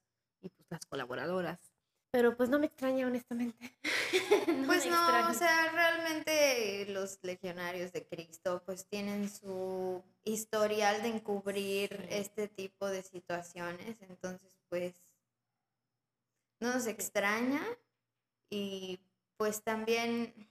[0.42, 1.73] y pues las colaboradoras.
[2.14, 3.76] Pero pues no me extraña, honestamente.
[4.66, 12.06] pues no, o sea, realmente los legionarios de Cristo pues tienen su historial de encubrir
[12.10, 14.94] este tipo de situaciones, entonces pues
[16.60, 17.60] no nos extraña
[18.48, 19.00] y
[19.36, 20.48] pues también,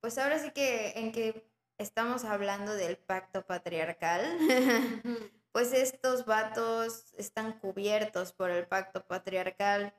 [0.00, 1.44] pues ahora sí que en que
[1.78, 4.38] estamos hablando del pacto patriarcal,
[5.50, 9.92] pues estos vatos están cubiertos por el pacto patriarcal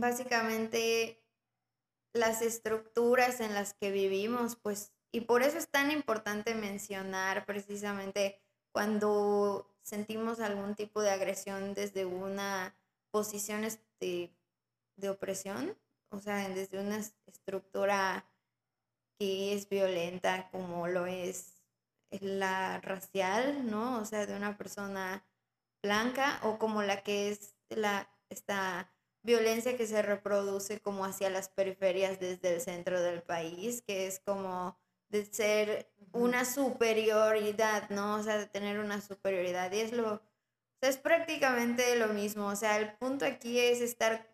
[0.00, 1.22] básicamente
[2.12, 8.40] las estructuras en las que vivimos, pues, y por eso es tan importante mencionar precisamente
[8.72, 12.74] cuando sentimos algún tipo de agresión desde una
[13.10, 14.34] posición este,
[14.96, 15.76] de opresión,
[16.10, 18.26] o sea, desde una estructura
[19.18, 21.62] que es violenta como lo es
[22.10, 24.00] la racial, ¿no?
[24.00, 25.24] O sea, de una persona
[25.82, 28.90] blanca o como la que es la esta
[29.22, 34.20] violencia que se reproduce como hacia las periferias desde el centro del país, que es
[34.20, 34.76] como
[35.08, 38.16] de ser una superioridad, ¿no?
[38.16, 39.70] O sea, de tener una superioridad.
[39.72, 40.20] Y es lo, o
[40.80, 42.46] sea, es prácticamente lo mismo.
[42.46, 44.28] O sea, el punto aquí es estar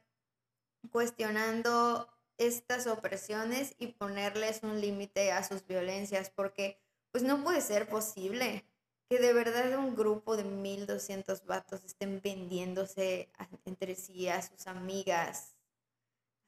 [0.90, 6.78] cuestionando estas opresiones y ponerles un límite a sus violencias, porque
[7.10, 8.64] pues no puede ser posible
[9.08, 14.66] que de verdad un grupo de 1200 vatos estén vendiéndose a- entre sí a sus
[14.66, 15.56] amigas,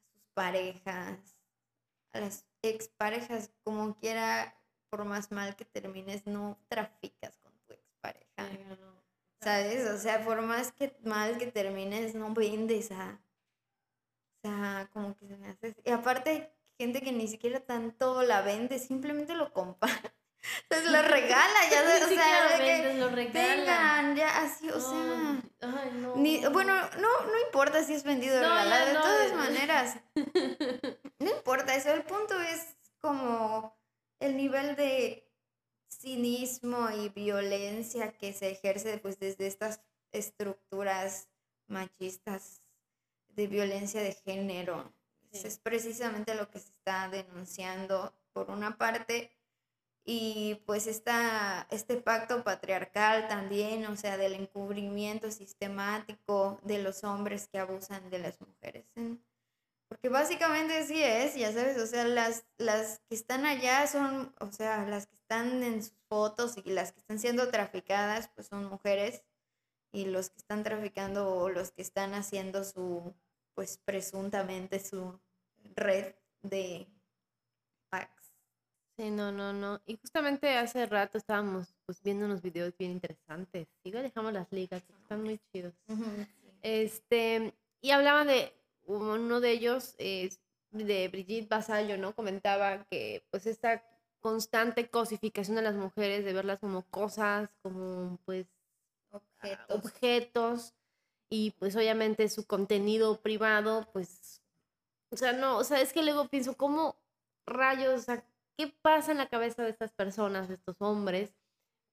[0.05, 1.37] a sus parejas,
[2.11, 4.55] a las exparejas, como quiera,
[4.89, 8.49] por más mal que termines, no traficas con tu expareja.
[9.41, 9.89] ¿Sabes?
[9.89, 13.19] O sea, por más que mal que termines, no vendes a.
[14.43, 15.75] O sea, como que se me hace.
[15.83, 19.89] Y aparte, gente que ni siquiera tanto la vende, simplemente lo compra.
[20.63, 25.41] Entonces lo regala, ya o sea, de que tengan, ya así, o sea.
[25.61, 26.15] Ay, ay, no.
[26.15, 29.97] Ni, bueno, no, no importa si es vendido o No, regalado, de todas maneras.
[31.19, 33.77] No importa eso, el punto es como
[34.19, 35.31] el nivel de
[35.87, 41.29] cinismo y violencia que se ejerce pues desde estas estructuras
[41.67, 42.63] machistas
[43.29, 44.91] de violencia de género.
[45.31, 45.47] Eso.
[45.47, 49.31] Es precisamente lo que se está denunciando por una parte
[50.03, 57.47] y pues esta, este pacto patriarcal también, o sea, del encubrimiento sistemático de los hombres
[57.47, 58.85] que abusan de las mujeres.
[59.87, 64.51] Porque básicamente sí es, ya sabes, o sea, las, las que están allá son, o
[64.51, 68.65] sea, las que están en sus fotos y las que están siendo traficadas, pues son
[68.65, 69.23] mujeres.
[69.91, 73.13] Y los que están traficando o los que están haciendo su,
[73.53, 75.19] pues presuntamente su
[75.75, 76.87] red de.
[78.97, 79.81] Sí, no, no, no.
[79.85, 83.67] Y justamente hace rato estábamos pues viendo unos videos bien interesantes.
[83.83, 85.73] Igual dejamos las ligas, están muy chidos.
[86.61, 88.53] Este, y hablaba de
[88.85, 92.13] uno de ellos, de Brigitte Basallo, ¿no?
[92.13, 93.83] Comentaba que pues esta
[94.19, 98.47] constante cosificación de las mujeres, de verlas como cosas, como pues
[99.11, 99.75] Objetos.
[99.75, 100.73] objetos
[101.29, 104.41] y pues obviamente su contenido privado, pues,
[105.09, 106.95] o sea, no, o sea, es que luego pienso, ¿cómo
[107.45, 108.23] rayos, o sea,
[108.57, 111.33] qué pasa en la cabeza de estas personas, de estos hombres,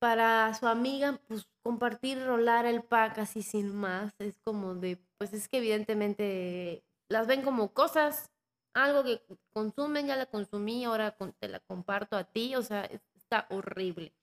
[0.00, 4.14] para su amiga, pues, compartir, rolar el pack así sin más?
[4.20, 8.30] Es como de, pues es que evidentemente las ven como cosas,
[8.74, 13.02] algo que consumen, ya la consumí, ahora te la comparto a ti, o sea, es-
[13.16, 14.14] está horrible.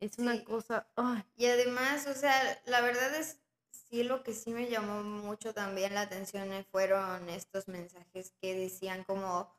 [0.00, 0.44] Es una Sí.
[0.44, 0.88] cosa,
[1.36, 5.94] Y además, o sea, la verdad es, sí, lo que sí me llamó mucho también
[5.94, 9.54] la atención fueron estos mensajes que decían como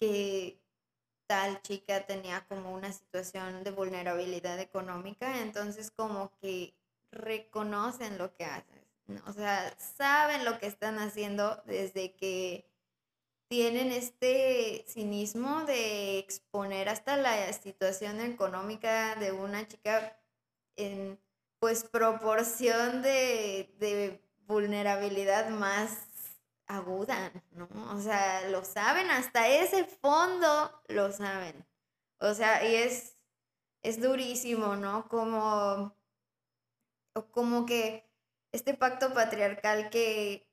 [0.00, 0.65] que
[1.26, 6.74] tal chica tenía como una situación de vulnerabilidad económica, entonces como que
[7.10, 9.22] reconocen lo que haces, ¿no?
[9.26, 12.66] o sea, saben lo que están haciendo desde que
[13.48, 20.16] tienen este cinismo de exponer hasta la situación económica de una chica
[20.76, 21.18] en
[21.60, 26.06] pues proporción de, de vulnerabilidad más
[26.66, 27.68] aguda, ¿no?
[27.94, 31.66] O sea, lo saben, hasta ese fondo lo saben.
[32.18, 33.16] O sea, y es,
[33.82, 35.08] es durísimo, ¿no?
[35.08, 35.94] Como,
[37.30, 38.10] como que
[38.52, 40.48] este pacto patriarcal que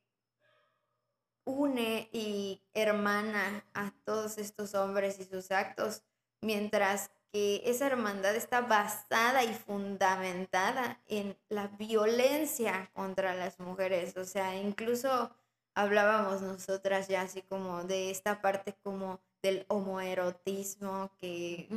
[1.44, 6.02] une y hermana a todos estos hombres y sus actos,
[6.40, 14.16] mientras que esa hermandad está basada y fundamentada en la violencia contra las mujeres.
[14.16, 15.34] O sea, incluso
[15.74, 21.68] hablábamos nosotras ya así como de esta parte como del homoerotismo que,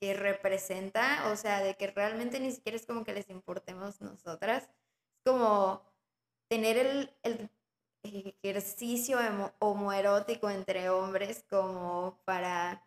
[0.00, 4.64] que representa, o sea, de que realmente ni siquiera es como que les importemos nosotras,
[4.64, 5.82] es como
[6.48, 7.50] tener el, el
[8.02, 9.18] ejercicio
[9.58, 12.82] homoerótico entre hombres como para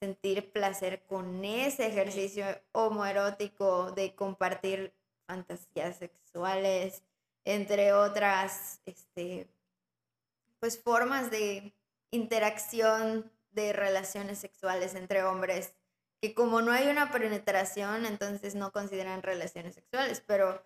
[0.00, 4.94] sentir placer con ese ejercicio homoerótico de compartir
[5.26, 7.02] fantasías sexuales,
[7.44, 9.48] entre otras, este,
[10.60, 11.74] pues formas de
[12.10, 15.74] interacción de relaciones sexuales entre hombres,
[16.20, 20.64] que como no hay una penetración, entonces no consideran relaciones sexuales, pero,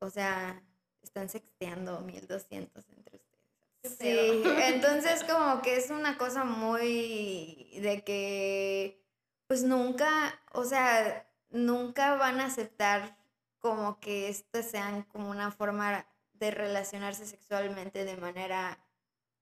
[0.00, 0.62] o sea,
[1.02, 3.98] están sexteando 1200 entre ustedes.
[3.98, 9.00] Sí, entonces como que es una cosa muy de que
[9.46, 13.18] pues nunca, o sea, nunca van a aceptar
[13.58, 18.78] como que estas sean como una forma de relacionarse sexualmente de manera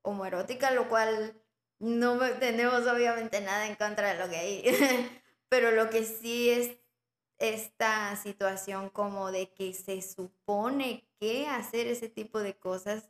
[0.03, 1.35] homoerótica, lo cual
[1.79, 6.77] no tenemos obviamente nada en contra de lo que hay, pero lo que sí es
[7.39, 13.09] esta situación como de que se supone que hacer ese tipo de cosas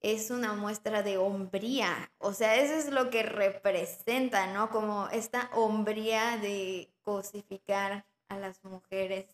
[0.00, 2.12] es una muestra de hombría.
[2.18, 4.70] O sea, eso es lo que representa, ¿no?
[4.70, 9.26] Como esta hombría de cosificar a las mujeres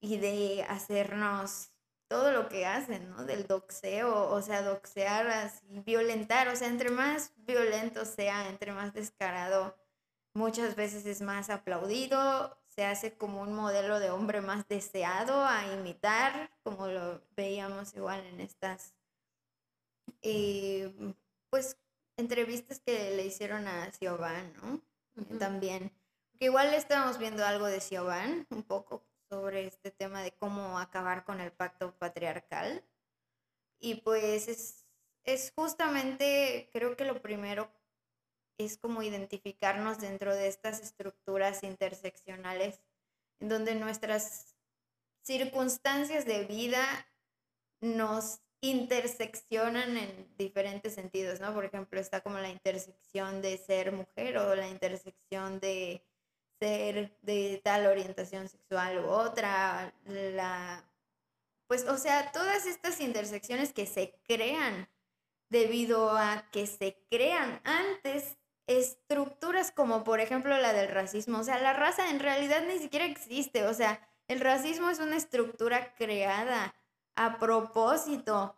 [0.00, 1.71] y de hacernos
[2.12, 3.24] todo lo que hacen, ¿no?
[3.24, 8.92] Del doxeo, o sea, doxear así, violentar, o sea, entre más violento sea, entre más
[8.92, 9.74] descarado,
[10.34, 15.72] muchas veces es más aplaudido, se hace como un modelo de hombre más deseado a
[15.72, 18.94] imitar, como lo veíamos igual en estas,
[20.20, 20.92] eh,
[21.48, 21.78] pues,
[22.18, 25.38] entrevistas que le hicieron a Siobhan, ¿no?
[25.38, 25.90] También.
[26.38, 29.02] Que igual estábamos viendo algo de Siobhan, un poco
[29.32, 32.84] sobre este tema de cómo acabar con el pacto patriarcal.
[33.80, 34.84] Y pues es,
[35.24, 37.72] es justamente, creo que lo primero
[38.58, 42.82] es como identificarnos dentro de estas estructuras interseccionales
[43.40, 44.54] en donde nuestras
[45.22, 46.84] circunstancias de vida
[47.80, 51.54] nos interseccionan en diferentes sentidos, ¿no?
[51.54, 56.04] Por ejemplo, está como la intersección de ser mujer o la intersección de
[56.66, 60.84] de tal orientación sexual u otra, la
[61.72, 64.90] pues o sea, todas estas intersecciones que se crean
[65.48, 68.36] debido a que se crean antes
[68.66, 71.38] estructuras como por ejemplo la del racismo.
[71.38, 73.64] O sea, la raza en realidad ni siquiera existe.
[73.66, 76.74] O sea, el racismo es una estructura creada
[77.14, 78.54] a propósito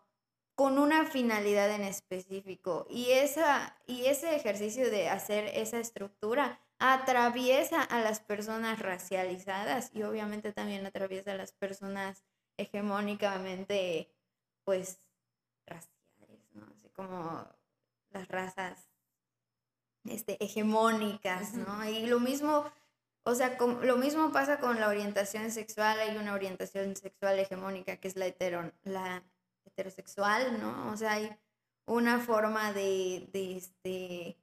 [0.57, 2.85] con una finalidad en específico.
[2.91, 6.59] Y, esa, y ese ejercicio de hacer esa estructura
[6.93, 12.25] atraviesa a las personas racializadas y obviamente también atraviesa a las personas
[12.59, 14.11] hegemónicamente,
[14.65, 15.01] pues,
[15.67, 16.67] raciales, ¿no?
[16.73, 17.47] Así como
[18.11, 18.91] las razas
[20.05, 21.89] este, hegemónicas, ¿no?
[21.89, 22.71] Y lo mismo,
[23.25, 28.09] o sea, lo mismo pasa con la orientación sexual, hay una orientación sexual hegemónica que
[28.09, 29.25] es la, hetero, la
[29.65, 30.93] heterosexual, ¿no?
[30.93, 31.35] O sea, hay
[31.87, 34.37] una forma de, de, este,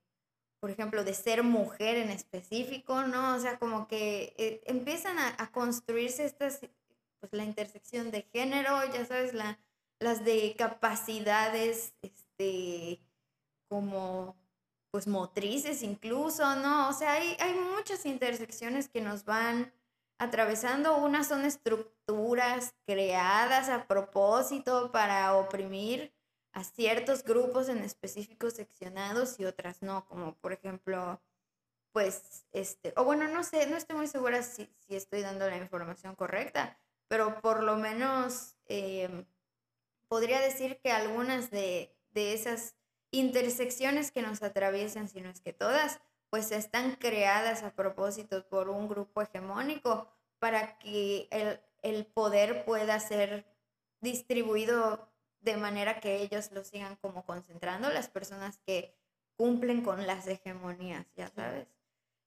[0.62, 3.36] por ejemplo, de ser mujer en específico, ¿no?
[3.36, 6.62] O sea, como que eh, empiezan a, a, construirse estas,
[7.20, 9.59] pues la intersección de género, ya sabes, la,
[9.99, 13.01] las de capacidades, este,
[13.68, 14.36] como
[14.91, 16.89] pues motrices incluso, ¿no?
[16.89, 19.74] O sea, hay, hay muchas intersecciones que nos van
[20.20, 20.97] atravesando.
[20.97, 26.14] Unas son estructuras creadas a propósito para oprimir
[26.54, 31.22] a ciertos grupos en específicos seccionados y otras no, como por ejemplo,
[31.91, 35.58] pues, este, o bueno, no sé, no estoy muy segura si, si estoy dando la
[35.58, 36.78] información correcta,
[37.08, 39.26] pero por lo menos em,
[40.08, 42.76] podría decir que algunas de, de esas
[43.12, 45.99] intersecciones que nos atraviesan, si no es que todas,
[46.30, 50.08] pues están creadas a propósito por un grupo hegemónico
[50.39, 53.45] para que el, el poder pueda ser
[53.99, 55.11] distribuido
[55.42, 58.96] de manera que ellos lo sigan como concentrando, las personas que
[59.36, 61.68] cumplen con las hegemonías, ya sabes,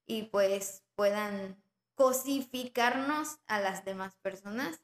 [0.07, 1.63] y pues puedan
[1.95, 4.81] cosificarnos a las demás personas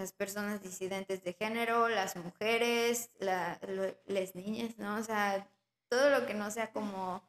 [0.00, 4.96] las personas disidentes de género, las mujeres, las niñas, ¿no?
[4.96, 5.46] O sea,
[5.88, 7.22] todo lo que no sea como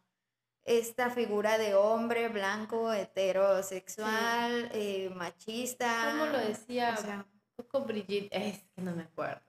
[0.64, 6.12] esta figura de hombre blanco, heterosexual, eh, machista.
[6.12, 6.95] ¿Cómo lo decía?
[6.97, 7.26] O sea,
[7.56, 9.41] poco Brigitte, es que no me acuerdo.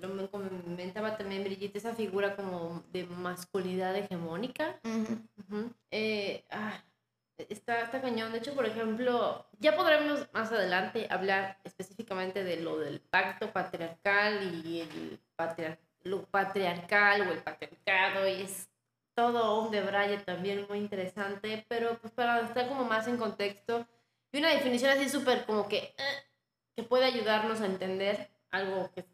[0.00, 4.80] Lo comentaba también Brigitte, esa figura como de masculinidad hegemónica.
[5.90, 6.82] eh, ah,
[7.36, 8.32] está, está cañón.
[8.32, 14.62] De hecho, por ejemplo, ya podremos más adelante hablar específicamente de lo del pacto patriarcal
[14.64, 15.20] y el
[16.04, 18.68] lo patriarcal o el patriarcado y es
[19.14, 23.86] todo un debraye también muy interesante, pero pues para estar como más en contexto
[24.32, 25.94] y una definición así súper como que, eh,
[26.74, 29.04] que puede ayudarnos a entender algo que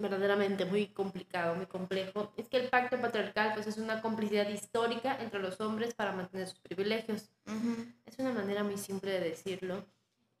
[0.00, 5.16] verdaderamente muy complicado, muy complejo, es que el pacto patriarcal pues es una complicidad histórica
[5.20, 7.30] entre los hombres para mantener sus privilegios.
[8.06, 9.84] Es una manera muy simple de decirlo.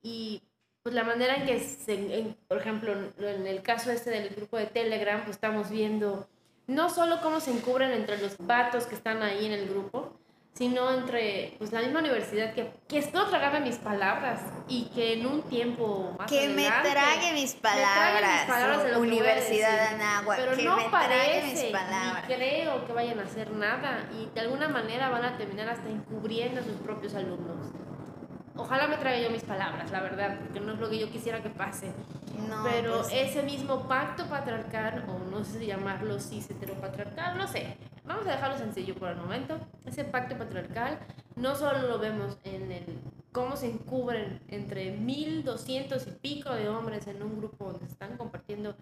[0.02, 0.42] Y
[0.82, 4.66] pues la manera en que, se, por ejemplo, en el caso este del grupo de
[4.66, 6.26] Telegram, pues estamos viendo
[6.66, 10.19] no solo cómo se encubren entre los vatos que están ahí en el grupo,
[10.54, 15.26] sino entre pues, la misma universidad que, que espero tragarme mis palabras y que en
[15.26, 20.76] un tiempo más que me trague mis palabras, palabras Universidad de Anáhuac, pero que no
[20.76, 22.28] me parece, trague mis palabras.
[22.28, 25.88] ni creo que vayan a hacer nada y de alguna manera van a terminar hasta
[25.88, 27.56] encubriendo a sus propios alumnos.
[28.56, 31.42] Ojalá me traiga yo mis palabras, la verdad, porque no es lo que yo quisiera
[31.42, 31.92] que pase.
[32.48, 37.48] No, Pero pues, ese mismo pacto patriarcal, o no sé si llamarlo cis heteropatriarcal, no
[37.48, 39.58] sé, vamos a dejarlo sencillo por el momento.
[39.84, 40.98] Ese pacto patriarcal
[41.36, 42.98] no solo lo vemos en el
[43.32, 48.76] cómo se encubren entre 1200 y pico de hombres en un grupo donde están compartiendo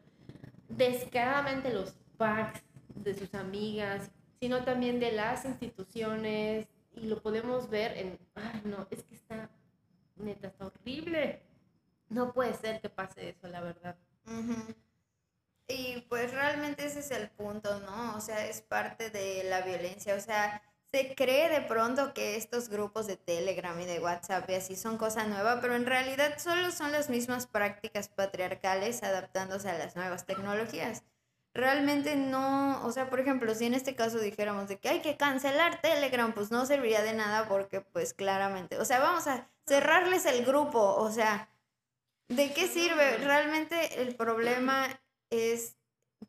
[0.68, 2.62] descaradamente los packs
[2.94, 4.10] de sus amigas,
[4.40, 9.50] sino también de las instituciones y lo podemos ver en, ay no, es que está
[10.16, 11.42] neta, está horrible.
[12.08, 13.96] No puede ser que pase eso, la verdad.
[15.68, 18.16] Y pues realmente ese es el punto, ¿no?
[18.16, 20.14] O sea, es parte de la violencia.
[20.14, 24.54] O sea, se cree de pronto que estos grupos de Telegram y de WhatsApp y
[24.54, 29.76] así son cosa nueva, pero en realidad solo son las mismas prácticas patriarcales adaptándose a
[29.76, 31.02] las nuevas tecnologías.
[31.52, 35.18] Realmente no, o sea, por ejemplo, si en este caso dijéramos de que hay que
[35.18, 40.24] cancelar Telegram, pues no serviría de nada porque pues claramente, o sea, vamos a cerrarles
[40.24, 41.50] el grupo, o sea,
[42.28, 43.18] ¿de qué sirve?
[43.18, 44.88] Realmente el problema
[45.30, 45.76] es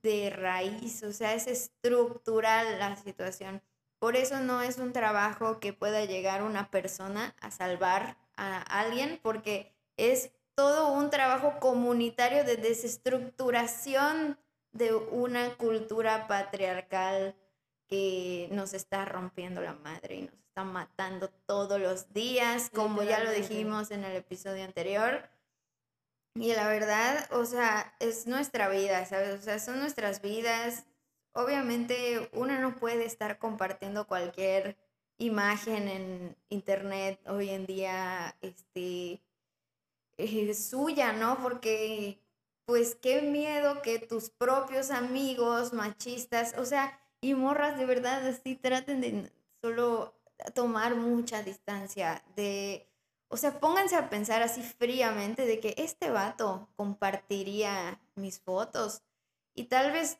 [0.01, 3.61] de raíz, o sea, es estructural la situación.
[3.99, 9.19] Por eso no es un trabajo que pueda llegar una persona a salvar a alguien,
[9.21, 14.37] porque es todo un trabajo comunitario de desestructuración
[14.71, 17.35] de una cultura patriarcal
[17.87, 23.23] que nos está rompiendo la madre y nos está matando todos los días, como ya
[23.23, 25.27] lo dijimos en el episodio anterior.
[26.35, 29.39] Y la verdad, o sea, es nuestra vida, ¿sabes?
[29.39, 30.85] O sea, son nuestras vidas,
[31.33, 34.77] obviamente uno no puede estar compartiendo cualquier
[35.17, 39.21] imagen en internet hoy en día, este,
[40.17, 41.41] eh, suya, ¿no?
[41.41, 42.19] Porque,
[42.65, 48.55] pues, qué miedo que tus propios amigos machistas, o sea, y morras de verdad, así
[48.55, 50.13] traten de solo
[50.53, 52.88] tomar mucha distancia de,
[53.29, 59.03] o sea, pónganse a pensar así fríamente de que este vato compartiría mis fotos
[59.55, 60.19] y tal vez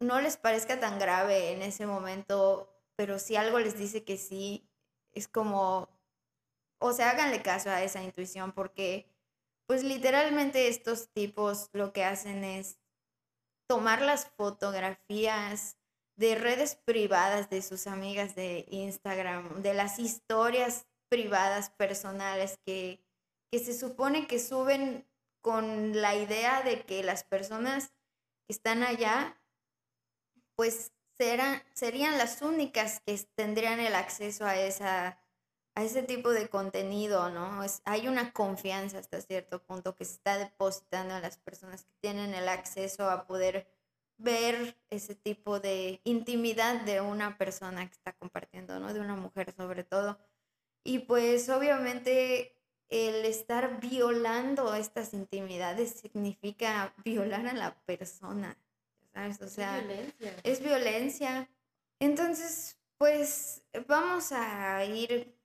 [0.00, 4.68] no les parezca tan grave en ese momento, pero si algo les dice que sí,
[5.12, 5.88] es como,
[6.78, 9.10] o sea, háganle caso a esa intuición porque,
[9.66, 12.78] pues literalmente estos tipos lo que hacen es
[13.66, 15.76] tomar las fotografías
[16.14, 23.00] de redes privadas de sus amigas de Instagram, de las historias privadas personales que,
[23.50, 25.06] que se supone que suben
[25.40, 27.92] con la idea de que las personas
[28.46, 29.40] que están allá
[30.56, 35.18] pues serán, serían las únicas que tendrían el acceso a, esa,
[35.74, 37.62] a ese tipo de contenido, ¿no?
[37.62, 41.92] Es, hay una confianza hasta cierto punto que se está depositando en las personas que
[42.00, 43.68] tienen el acceso a poder
[44.18, 48.92] ver ese tipo de intimidad de una persona que está compartiendo, ¿no?
[48.92, 50.18] De una mujer sobre todo.
[50.86, 52.54] Y pues obviamente
[52.88, 58.56] el estar violando estas intimidades significa violar a la persona,
[59.40, 60.36] o sea, es violencia.
[60.44, 61.48] es violencia.
[61.98, 65.36] Entonces, pues vamos a ir,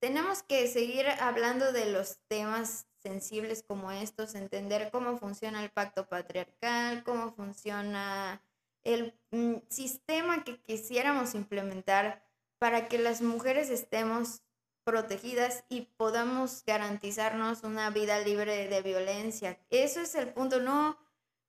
[0.00, 6.08] tenemos que seguir hablando de los temas sensibles como estos, entender cómo funciona el pacto
[6.08, 8.42] patriarcal, cómo funciona
[8.84, 12.24] el mm, sistema que quisiéramos implementar
[12.58, 14.40] para que las mujeres estemos
[14.84, 19.58] protegidas y podamos garantizarnos una vida libre de violencia.
[19.70, 20.98] Eso es el punto, no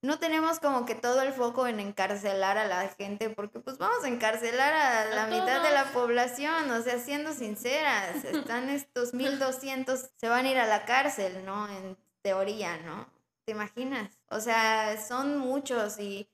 [0.04, 4.04] no tenemos como que todo el foco en encarcelar a la gente, porque pues vamos
[4.04, 10.10] a encarcelar a la mitad de la población, o sea, siendo sinceras, están estos 1200,
[10.18, 11.70] se van a ir a la cárcel, ¿no?
[11.70, 13.08] En teoría, ¿no?
[13.46, 14.12] ¿Te imaginas?
[14.30, 16.30] O sea, son muchos y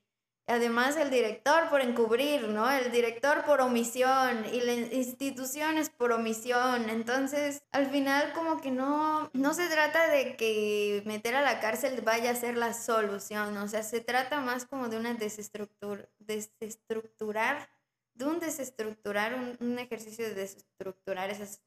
[0.50, 2.70] Además, el director por encubrir, ¿no?
[2.72, 6.90] El director por omisión y las instituciones por omisión.
[6.90, 12.02] Entonces, al final como que no, no se trata de que meter a la cárcel
[12.02, 13.56] vaya a ser la solución.
[13.58, 17.70] O sea, se trata más como de una desestructura, desestructurar,
[18.16, 21.62] de un desestructurar, un, ejercicio de desestructurar esas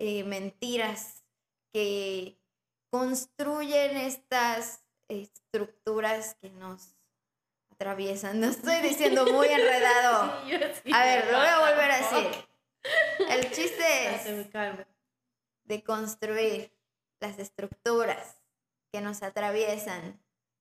[0.00, 1.22] eh, mentiras
[1.72, 2.40] que
[2.90, 6.95] construyen estas estructuras que nos
[7.76, 8.40] atraviesan.
[8.40, 10.32] No estoy diciendo muy enredado.
[10.92, 12.46] a ver, lo voy a volver a decir.
[13.30, 14.46] El chiste es
[15.64, 16.72] de construir
[17.20, 18.36] las estructuras
[18.92, 20.20] que nos atraviesan,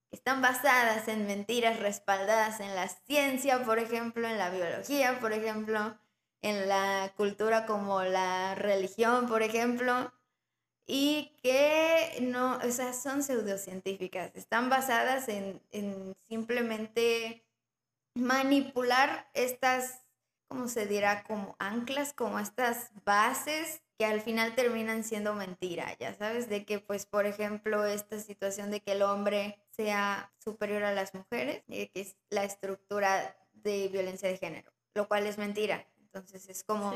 [0.10, 5.32] que están basadas en mentiras respaldadas en la ciencia, por ejemplo, en la biología, por
[5.32, 5.98] ejemplo,
[6.42, 10.12] en la cultura como la religión, por ejemplo,
[10.88, 17.44] y que no, o sea, son pseudocientíficas, están basadas en, en simplemente
[18.14, 20.02] manipular estas,
[20.48, 21.24] ¿cómo se dirá?
[21.24, 26.80] Como anclas, como estas bases que al final terminan siendo mentira, ya sabes, de que
[26.80, 31.92] pues por ejemplo esta situación de que el hombre sea superior a las mujeres, que
[31.94, 35.86] es la estructura de violencia de género, lo cual es mentira.
[36.16, 36.94] Entonces es como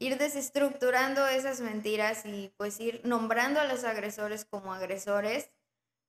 [0.00, 5.50] ir desestructurando esas mentiras y pues ir nombrando a los agresores como agresores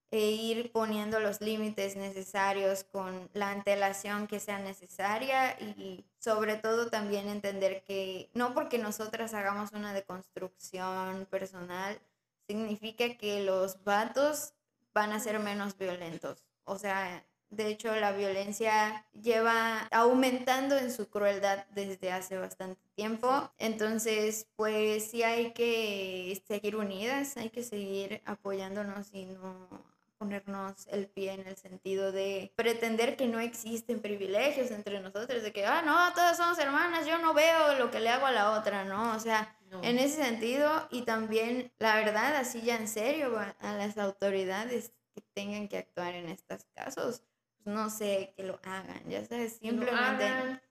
[0.09, 6.89] e ir poniendo los límites necesarios con la antelación que sea necesaria y sobre todo
[6.89, 12.01] también entender que no porque nosotras hagamos una deconstrucción personal
[12.47, 14.55] significa que los vatos
[14.95, 16.43] van a ser menos violentos.
[16.63, 23.51] O sea, De hecho, la violencia lleva aumentando en su crueldad desde hace bastante tiempo.
[23.57, 29.69] Entonces, pues sí hay que seguir unidas, hay que seguir apoyándonos y no
[30.17, 35.51] ponernos el pie en el sentido de pretender que no existen privilegios entre nosotros, de
[35.53, 38.59] que, ah, no, todas somos hermanas, yo no veo lo que le hago a la
[38.59, 39.15] otra, ¿no?
[39.15, 43.97] O sea, en ese sentido, y también, la verdad, así ya en serio, a las
[43.97, 47.21] autoridades que tengan que actuar en estos casos,
[47.67, 50.61] no sé, que lo hagan, ya sabes, simplemente...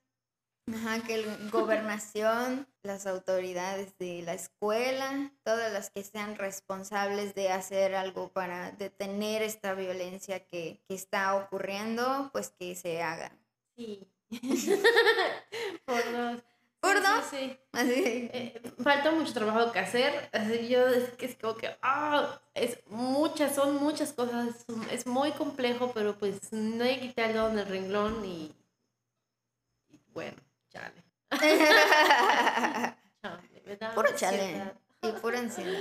[0.75, 7.51] Ajá, que la gobernación, las autoridades de la escuela, todas las que sean responsables de
[7.51, 13.31] hacer algo para detener esta violencia que, que está ocurriendo, pues que se haga.
[13.77, 14.09] Sí.
[15.85, 16.43] Por dos.
[16.87, 17.25] ¿Por dos?
[17.31, 17.59] Sí.
[17.73, 18.31] Así.
[18.33, 20.29] Eh, falta mucho trabajo que hacer.
[20.33, 24.65] Así yo es que es como que, ah, es muchas, son muchas cosas.
[24.91, 28.55] Es muy complejo, pero pues no hay que quitarlo en el renglón y,
[29.89, 30.37] y bueno.
[30.71, 31.03] Chale.
[33.23, 34.73] chale Puro chale.
[35.03, 35.79] Y pura ansiedad.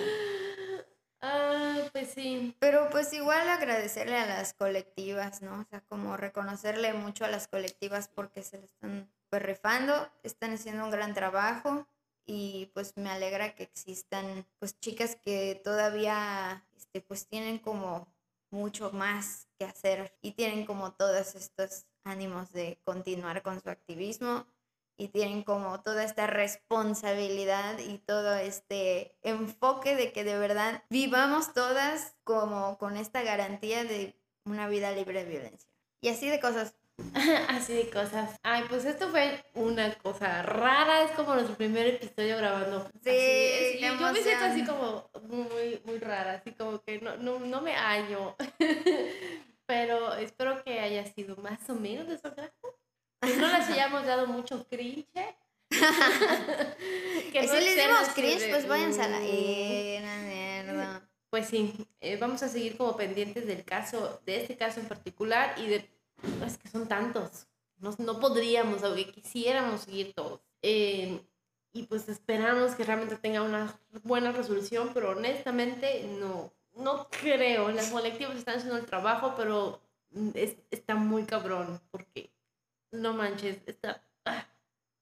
[1.22, 2.56] Ah, pues sí.
[2.60, 5.62] Pero pues igual agradecerle a las colectivas, ¿no?
[5.62, 10.54] O sea, como reconocerle mucho a las colectivas porque se le están pues rifando, están
[10.54, 11.88] haciendo un gran trabajo
[12.26, 18.08] y pues me alegra que existan pues chicas que todavía este, pues tienen como
[18.50, 24.48] mucho más que hacer y tienen como todos estos ánimos de continuar con su activismo
[24.98, 31.54] y tienen como toda esta responsabilidad y todo este enfoque de que de verdad vivamos
[31.54, 34.16] todas como con esta garantía de
[34.46, 35.70] una vida libre de violencia.
[36.02, 36.76] Y así de cosas.
[37.50, 38.40] así de cosas.
[38.44, 42.90] Ay, pues esto fue una cosa rara, es como nuestro primer episodio grabando.
[43.04, 47.62] Sí, yo me siento así como muy, muy rara, así como que no, no, no
[47.62, 48.36] me hallo.
[49.68, 52.30] Pero espero que haya sido más o menos de su
[53.34, 55.08] no les hayamos dado mucho cringe.
[55.72, 61.10] que si les dimos cringe, pues váyanse a la mierda.
[61.30, 65.56] Pues sí, eh, vamos a seguir como pendientes del caso, de este caso en particular
[65.58, 65.90] y de,
[66.46, 67.48] es que son tantos,
[67.78, 70.42] no, no podríamos, aunque quisiéramos seguir todos.
[70.62, 71.22] Eh,
[71.74, 77.70] y pues esperamos que realmente tenga una buena resolución, pero honestamente no, no creo.
[77.70, 79.82] Las colectivas están haciendo el trabajo, pero
[80.34, 82.32] es, está muy cabrón, porque
[82.92, 84.48] no manches, está, ah,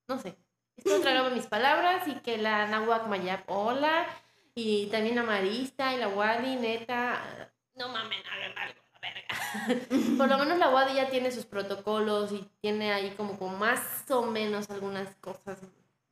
[0.08, 0.36] no sé.
[0.76, 4.08] Espero tragaba mis palabras y que la Nahuac Mayap, hola,
[4.56, 10.18] y también la Marista y la Wadi, neta, no mamen, hagan algo, verga.
[10.18, 14.24] Por lo menos la Wadi ya tiene sus protocolos y tiene ahí como, más o
[14.24, 15.60] menos algunas cosas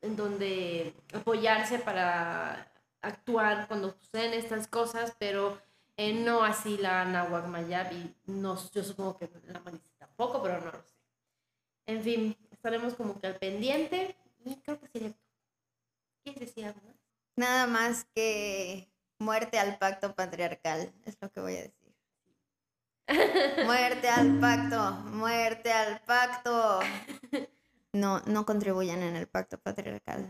[0.01, 2.71] en donde apoyarse para
[3.01, 5.59] actuar cuando suceden estas cosas, pero
[5.97, 7.91] eh, no así la Nahuac Mayab
[8.25, 10.95] no, yo supongo que la Marista tampoco, pero no lo sé.
[11.87, 14.15] En fin, estaremos como que al pendiente
[14.45, 15.13] y creo que sería
[16.23, 16.75] ¿Qué decía
[17.35, 18.87] Nada más que
[19.17, 21.80] muerte al pacto patriarcal, es lo que voy a decir.
[23.65, 26.79] Muerte al pacto, muerte al pacto.
[27.93, 30.27] No, no contribuyan en el pacto patriarcal.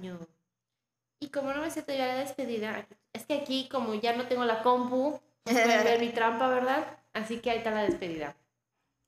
[1.20, 4.46] Y como no me sé todavía la despedida, es que aquí como ya no tengo
[4.46, 6.98] la compu, pueden ver mi trampa, ¿verdad?
[7.14, 8.36] Así que ahí está la despedida.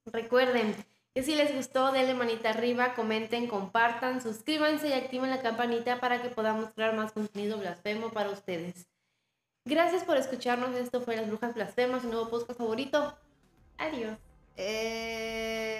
[0.06, 0.76] Recuerden,
[1.14, 6.22] que si les gustó, denle manita arriba, comenten, compartan, suscríbanse y activen la campanita para
[6.22, 8.88] que podamos crear más contenido blasfemo para ustedes.
[9.66, 10.76] Gracias por escucharnos.
[10.76, 13.16] Esto fue Las Brujas Blasfemas, su nuevo podcast favorito.
[13.78, 14.18] Adiós.
[14.58, 15.74] Eh...